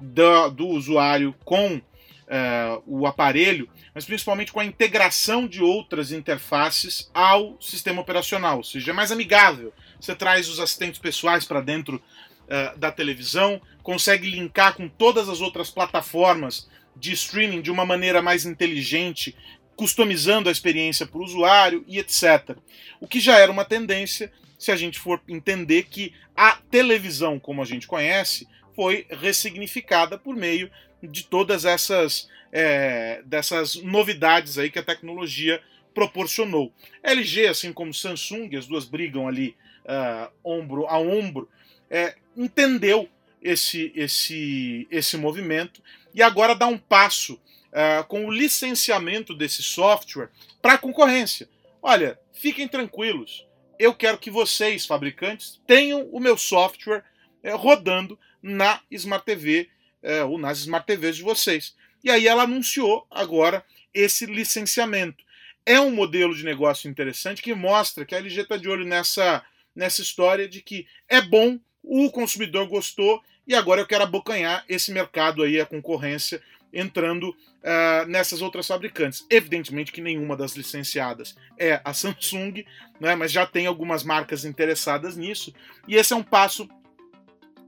do, 0.00 0.50
do, 0.50 0.66
usuário 0.66 1.34
com 1.44 1.80
é, 2.26 2.78
o 2.84 3.06
aparelho, 3.06 3.68
mas 3.94 4.04
principalmente 4.04 4.52
com 4.52 4.60
a 4.60 4.64
integração 4.64 5.46
de 5.46 5.62
outras 5.62 6.10
interfaces 6.10 7.08
ao 7.14 7.56
sistema 7.60 8.00
operacional, 8.00 8.58
ou 8.58 8.64
seja, 8.64 8.90
é 8.90 8.94
mais 8.94 9.12
amigável. 9.12 9.72
Você 10.00 10.14
traz 10.14 10.48
os 10.48 10.60
assistentes 10.60 11.00
pessoais 11.00 11.44
para 11.44 11.60
dentro 11.60 11.96
uh, 11.96 12.78
da 12.78 12.92
televisão, 12.92 13.60
consegue 13.82 14.30
linkar 14.30 14.74
com 14.74 14.88
todas 14.88 15.28
as 15.28 15.40
outras 15.40 15.70
plataformas 15.70 16.68
de 16.98 17.12
streaming 17.12 17.62
de 17.62 17.70
uma 17.70 17.84
maneira 17.84 18.20
mais 18.20 18.44
inteligente, 18.44 19.34
customizando 19.76 20.48
a 20.48 20.52
experiência 20.52 21.06
para 21.06 21.18
o 21.18 21.24
usuário 21.24 21.84
e 21.86 21.98
etc. 21.98 22.56
O 23.00 23.06
que 23.06 23.20
já 23.20 23.38
era 23.38 23.52
uma 23.52 23.64
tendência 23.64 24.32
se 24.58 24.72
a 24.72 24.76
gente 24.76 24.98
for 24.98 25.20
entender 25.28 25.84
que 25.84 26.12
a 26.36 26.56
televisão, 26.70 27.38
como 27.38 27.62
a 27.62 27.64
gente 27.64 27.86
conhece, 27.86 28.48
foi 28.74 29.06
ressignificada 29.08 30.18
por 30.18 30.34
meio 30.34 30.70
de 31.02 31.24
todas 31.24 31.64
essas 31.64 32.28
é, 32.50 33.22
dessas 33.24 33.76
novidades 33.76 34.58
aí 34.58 34.70
que 34.70 34.78
a 34.78 34.82
tecnologia 34.82 35.62
proporcionou. 35.94 36.72
LG, 37.02 37.48
assim 37.48 37.72
como 37.72 37.94
Samsung, 37.94 38.56
as 38.56 38.66
duas 38.66 38.84
brigam 38.84 39.28
ali 39.28 39.56
uh, 39.84 40.30
ombro 40.44 40.86
a 40.86 40.98
ombro, 40.98 41.48
é, 41.90 42.14
entendeu 42.36 43.08
esse, 43.42 43.92
esse, 43.94 44.86
esse 44.90 45.16
movimento 45.16 45.82
e 46.18 46.22
agora 46.22 46.52
dá 46.52 46.66
um 46.66 46.76
passo 46.76 47.34
uh, 47.34 48.04
com 48.08 48.26
o 48.26 48.30
licenciamento 48.30 49.32
desse 49.32 49.62
software 49.62 50.30
para 50.60 50.72
a 50.72 50.78
concorrência. 50.78 51.48
Olha, 51.80 52.18
fiquem 52.32 52.66
tranquilos, 52.66 53.46
eu 53.78 53.94
quero 53.94 54.18
que 54.18 54.28
vocês, 54.28 54.84
fabricantes, 54.84 55.60
tenham 55.64 56.08
o 56.10 56.18
meu 56.18 56.36
software 56.36 57.04
é, 57.40 57.52
rodando 57.52 58.18
na 58.42 58.80
Smart 58.90 59.24
TV 59.24 59.68
é, 60.02 60.24
ou 60.24 60.38
nas 60.38 60.58
Smart 60.58 60.84
TVs 60.84 61.18
de 61.18 61.22
vocês. 61.22 61.76
E 62.02 62.10
aí 62.10 62.26
ela 62.26 62.42
anunciou 62.42 63.06
agora 63.08 63.64
esse 63.94 64.26
licenciamento. 64.26 65.22
É 65.64 65.78
um 65.78 65.92
modelo 65.92 66.34
de 66.34 66.44
negócio 66.44 66.90
interessante 66.90 67.40
que 67.40 67.54
mostra 67.54 68.04
que 68.04 68.16
a 68.16 68.18
LG 68.18 68.40
está 68.40 68.56
de 68.56 68.68
olho 68.68 68.84
nessa, 68.84 69.44
nessa 69.72 70.02
história 70.02 70.48
de 70.48 70.62
que 70.62 70.84
é 71.08 71.20
bom, 71.20 71.60
o 71.80 72.10
consumidor 72.10 72.66
gostou 72.66 73.22
e 73.48 73.54
agora 73.54 73.80
eu 73.80 73.86
quero 73.86 74.04
abocanhar 74.04 74.62
esse 74.68 74.92
mercado 74.92 75.42
aí, 75.42 75.58
a 75.58 75.66
concorrência, 75.66 76.40
entrando 76.70 77.30
uh, 77.30 78.06
nessas 78.06 78.42
outras 78.42 78.66
fabricantes. 78.66 79.26
Evidentemente 79.30 79.90
que 79.90 80.02
nenhuma 80.02 80.36
das 80.36 80.54
licenciadas 80.54 81.34
é 81.58 81.80
a 81.82 81.94
Samsung, 81.94 82.64
né, 83.00 83.14
mas 83.14 83.32
já 83.32 83.46
tem 83.46 83.66
algumas 83.66 84.04
marcas 84.04 84.44
interessadas 84.44 85.16
nisso, 85.16 85.54
e 85.88 85.96
esse 85.96 86.12
é 86.12 86.16
um 86.16 86.22
passo 86.22 86.68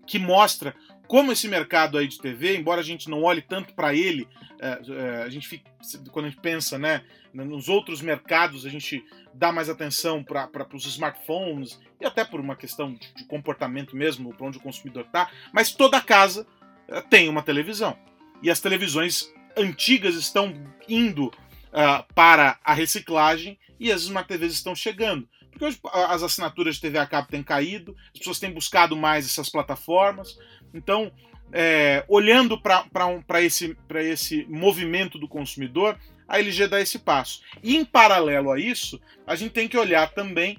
que 0.07 0.19
mostra 0.19 0.75
como 1.11 1.33
esse 1.33 1.49
mercado 1.49 1.99
aí 1.99 2.07
de 2.07 2.21
TV, 2.21 2.57
embora 2.57 2.81
a 2.81 2.85
gente 2.85 3.11
não 3.11 3.25
olhe 3.25 3.43
tanto 3.43 3.75
para 3.75 3.93
ele, 3.93 4.29
é, 4.61 4.81
é, 4.93 5.23
a 5.25 5.29
gente 5.29 5.49
fica, 5.49 5.69
quando 6.13 6.27
a 6.27 6.29
gente 6.29 6.41
pensa 6.41 6.79
né, 6.79 7.03
nos 7.35 7.69
outros 7.69 8.01
mercados, 8.01 8.65
a 8.65 8.69
gente 8.69 9.05
dá 9.35 9.51
mais 9.51 9.69
atenção 9.69 10.23
para 10.23 10.49
os 10.73 10.87
smartphones 10.87 11.81
e 12.01 12.07
até 12.07 12.25
por 12.25 12.39
uma 12.39 12.55
questão 12.55 12.95
de, 12.95 13.13
de 13.13 13.25
comportamento 13.25 13.97
mesmo, 13.97 14.33
para 14.33 14.47
onde 14.47 14.59
o 14.59 14.61
consumidor 14.61 15.05
está, 15.05 15.29
mas 15.53 15.73
toda 15.73 16.01
casa 16.01 16.47
é, 16.87 17.01
tem 17.01 17.29
uma 17.29 17.43
televisão. 17.43 17.99
E 18.41 18.49
as 18.49 18.61
televisões 18.61 19.35
antigas 19.57 20.15
estão 20.15 20.55
indo 20.89 21.27
uh, 21.27 22.15
para 22.15 22.57
a 22.63 22.73
reciclagem 22.73 23.59
e 23.81 23.91
as 23.91 24.03
Smart 24.03 24.29
TVs 24.29 24.53
estão 24.53 24.77
chegando. 24.77 25.29
Porque 25.51 25.65
hoje 25.65 25.81
as 26.09 26.23
assinaturas 26.23 26.77
de 26.77 26.83
TV 26.83 26.99
a 26.99 27.07
cabo 27.07 27.29
têm 27.29 27.43
caído, 27.43 27.97
as 28.13 28.19
pessoas 28.19 28.39
têm 28.39 28.53
buscado 28.53 28.97
mais 28.97 29.27
essas 29.27 29.49
plataformas. 29.49 30.39
Então, 30.73 31.11
é, 31.53 32.05
olhando 32.09 32.61
para 32.61 33.43
esse, 33.43 33.77
esse 33.97 34.47
movimento 34.49 35.19
do 35.19 35.29
consumidor, 35.29 35.99
a 36.29 36.39
LG 36.39 36.69
dá 36.69 36.81
esse 36.81 36.99
passo. 36.99 37.43
E 37.63 37.77
em 37.77 37.85
paralelo 37.85 38.53
a 38.53 38.59
isso, 38.59 39.01
a 39.27 39.35
gente 39.35 39.53
tem 39.53 39.69
que 39.69 39.77
olhar 39.77 40.11
também 40.13 40.59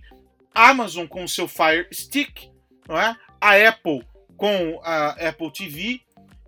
Amazon 0.53 1.07
com 1.07 1.23
o 1.23 1.29
seu 1.29 1.47
Fire 1.47 1.87
Stick, 1.93 2.49
não 2.87 2.99
é? 2.99 3.15
a 3.39 3.69
Apple 3.69 4.05
com 4.35 4.79
a 4.83 5.09
Apple 5.27 5.51
TV 5.51 6.01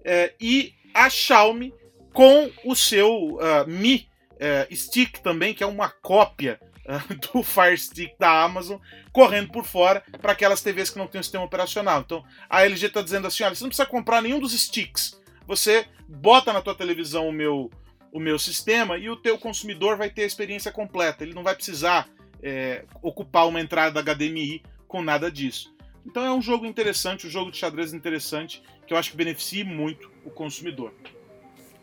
é, 0.03 0.33
e 0.39 0.73
a 0.93 1.09
Xiaomi 1.09 1.73
com 2.13 2.51
o 2.63 2.75
seu 2.75 3.35
uh, 3.35 3.67
Mi 3.67 4.07
uh, 4.33 4.75
Stick 4.75 5.19
também, 5.19 5.53
que 5.53 5.63
é 5.63 5.67
uma 5.67 5.89
cópia 5.89 6.59
do 7.33 7.43
Fire 7.43 7.77
Stick 7.77 8.17
da 8.19 8.43
Amazon, 8.43 8.77
correndo 9.11 9.51
por 9.51 9.65
fora 9.65 10.03
para 10.21 10.33
aquelas 10.33 10.61
TVs 10.61 10.89
que 10.89 10.97
não 10.97 11.07
têm 11.07 11.23
sistema 11.23 11.43
operacional. 11.43 12.01
Então 12.01 12.23
a 12.49 12.63
LG 12.63 12.87
está 12.87 13.01
dizendo 13.01 13.27
assim: 13.27 13.43
olha, 13.43 13.55
você 13.55 13.63
não 13.63 13.69
precisa 13.69 13.87
comprar 13.87 14.21
nenhum 14.21 14.39
dos 14.39 14.53
sticks. 14.53 15.19
Você 15.47 15.85
bota 16.07 16.53
na 16.53 16.61
tua 16.61 16.75
televisão 16.75 17.27
o 17.27 17.31
meu, 17.31 17.69
o 18.11 18.19
meu 18.19 18.37
sistema 18.37 18.97
e 18.97 19.09
o 19.09 19.15
teu 19.15 19.37
consumidor 19.37 19.97
vai 19.97 20.09
ter 20.09 20.23
a 20.23 20.27
experiência 20.27 20.71
completa. 20.71 21.23
Ele 21.23 21.33
não 21.33 21.43
vai 21.43 21.55
precisar 21.55 22.07
é, 22.41 22.85
ocupar 23.01 23.47
uma 23.47 23.59
entrada 23.59 24.01
HDMI 24.01 24.63
com 24.87 25.01
nada 25.01 25.31
disso. 25.31 25.73
Então 26.05 26.23
é 26.23 26.31
um 26.31 26.41
jogo 26.41 26.65
interessante, 26.65 27.27
um 27.27 27.29
jogo 27.29 27.49
de 27.49 27.57
xadrez 27.57 27.93
interessante 27.93 28.61
que 28.85 28.93
eu 28.93 28.97
acho 28.97 29.11
que 29.11 29.17
beneficia 29.17 29.63
muito 29.63 30.11
o 30.25 30.29
consumidor. 30.29 30.93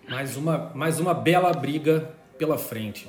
Mais 0.09 0.37
uma, 0.37 0.73
mais 0.75 1.01
uma 1.01 1.15
bela 1.15 1.53
briga 1.53 2.15
pela 2.37 2.59
frente. 2.59 3.09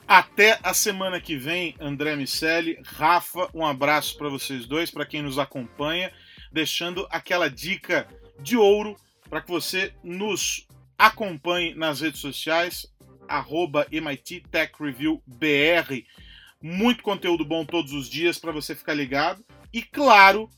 Até 0.07 0.61
a 0.62 0.72
semana 0.72 1.20
que 1.20 1.37
vem, 1.37 1.74
André 1.81 2.14
Miceli, 2.14 2.79
Rafa, 2.85 3.48
um 3.53 3.66
abraço 3.66 4.16
para 4.16 4.29
vocês 4.29 4.66
dois, 4.66 4.88
para 4.88 5.05
quem 5.05 5.20
nos 5.20 5.37
acompanha, 5.37 6.12
deixando 6.53 7.09
aquela 7.11 7.51
dica 7.51 8.07
de 8.40 8.57
ouro 8.57 8.96
para 9.29 9.41
que 9.41 9.51
você 9.51 9.93
nos 10.03 10.67
acompanhe 10.97 11.75
nas 11.75 12.01
redes 12.01 12.21
sociais, 12.21 12.87
arroba 13.29 13.87
MIT 13.91 14.45
Tech 14.51 14.73
Review 14.81 15.23
BR. 15.27 16.05
Muito 16.61 17.03
conteúdo 17.03 17.45
bom 17.45 17.64
todos 17.64 17.93
os 17.93 18.09
dias 18.09 18.38
para 18.38 18.53
você 18.53 18.75
ficar 18.75 18.95
ligado. 18.95 19.45
E 19.73 19.83
claro, 19.83 20.49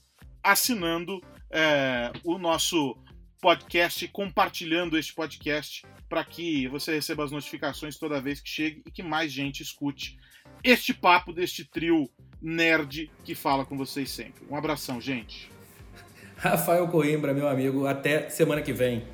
assinando 0.43 1.21
é, 1.51 2.11
o 2.25 2.39
nosso 2.39 2.97
podcast, 3.41 4.07
compartilhando 4.09 4.97
este 4.97 5.15
podcast 5.15 5.85
para 6.09 6.25
que 6.25 6.69
você 6.69 6.95
receba 6.95 7.25
as 7.25 7.31
notificações 7.31 7.97
toda 7.97 8.21
vez 8.21 8.41
que 8.41 8.49
chegue 8.49 8.83
e 8.87 8.91
que 8.91 9.03
mais 9.03 9.33
gente 9.33 9.63
escute 9.63 10.19
este 10.63 10.93
papo 10.93 11.33
deste 11.33 11.65
trio 11.65 12.11
nerd 12.41 13.11
que 13.25 13.35
fala 13.35 13.65
com 13.65 13.77
vocês 13.77 14.11
sempre. 14.11 14.45
Um 14.49 14.57
abração, 14.57 15.01
gente. 15.01 15.51
Rafael 16.41 16.89
Coimbra, 16.89 17.35
meu 17.35 17.47
amigo, 17.47 17.87
até 17.87 18.31
semana 18.31 18.63
que 18.63 18.73
vem. 18.73 19.05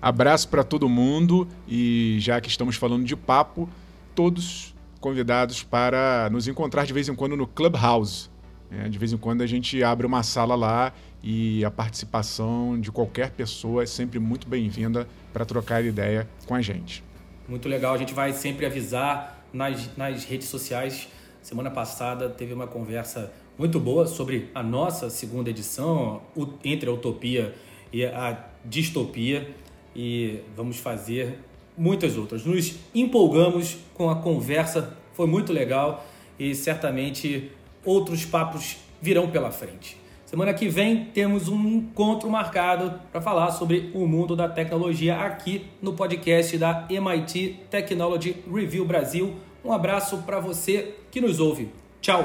Abraço 0.00 0.48
para 0.48 0.64
todo 0.64 0.88
mundo 0.88 1.46
e 1.68 2.16
já 2.18 2.40
que 2.40 2.48
estamos 2.48 2.76
falando 2.76 3.04
de 3.04 3.14
papo, 3.14 3.68
todos 4.14 4.74
convidados 4.98 5.62
para 5.62 6.30
nos 6.32 6.48
encontrar 6.48 6.86
de 6.86 6.94
vez 6.94 7.10
em 7.10 7.14
quando 7.14 7.36
no 7.36 7.46
Clubhouse. 7.46 8.30
É, 8.70 8.88
de 8.88 8.98
vez 8.98 9.12
em 9.12 9.18
quando 9.18 9.42
a 9.42 9.46
gente 9.46 9.84
abre 9.84 10.06
uma 10.06 10.22
sala 10.22 10.54
lá 10.54 10.94
e 11.22 11.62
a 11.62 11.70
participação 11.70 12.80
de 12.80 12.90
qualquer 12.90 13.32
pessoa 13.32 13.82
é 13.82 13.86
sempre 13.86 14.18
muito 14.18 14.48
bem-vinda 14.48 15.06
para 15.30 15.44
trocar 15.44 15.84
ideia 15.84 16.26
com 16.46 16.54
a 16.54 16.62
gente. 16.62 17.04
Muito 17.46 17.68
legal, 17.68 17.92
a 17.92 17.98
gente 17.98 18.14
vai 18.14 18.32
sempre 18.32 18.64
avisar 18.64 19.44
nas, 19.52 19.94
nas 19.94 20.24
redes 20.24 20.48
sociais. 20.48 21.06
Semana 21.42 21.70
passada 21.70 22.30
teve 22.30 22.54
uma 22.54 22.66
conversa 22.66 23.30
muito 23.62 23.78
boa 23.78 24.08
sobre 24.08 24.50
a 24.52 24.60
nossa 24.60 25.08
segunda 25.08 25.48
edição, 25.48 26.20
entre 26.64 26.90
a 26.90 26.92
utopia 26.92 27.54
e 27.92 28.04
a 28.04 28.44
distopia, 28.64 29.54
e 29.94 30.40
vamos 30.56 30.78
fazer 30.78 31.38
muitas 31.78 32.18
outras. 32.18 32.44
Nos 32.44 32.74
empolgamos 32.92 33.76
com 33.94 34.10
a 34.10 34.16
conversa, 34.16 34.96
foi 35.12 35.28
muito 35.28 35.52
legal 35.52 36.04
e 36.36 36.56
certamente 36.56 37.52
outros 37.84 38.24
papos 38.24 38.78
virão 39.00 39.30
pela 39.30 39.52
frente. 39.52 39.96
Semana 40.26 40.52
que 40.52 40.68
vem 40.68 41.04
temos 41.04 41.46
um 41.46 41.68
encontro 41.68 42.28
marcado 42.28 42.98
para 43.12 43.20
falar 43.20 43.52
sobre 43.52 43.92
o 43.94 44.08
mundo 44.08 44.34
da 44.34 44.48
tecnologia 44.48 45.20
aqui 45.20 45.66
no 45.80 45.92
podcast 45.92 46.58
da 46.58 46.88
MIT 46.90 47.60
Technology 47.70 48.42
Review 48.52 48.84
Brasil. 48.84 49.36
Um 49.64 49.72
abraço 49.72 50.18
para 50.22 50.40
você 50.40 50.96
que 51.12 51.20
nos 51.20 51.38
ouve. 51.38 51.70
Tchau! 52.00 52.24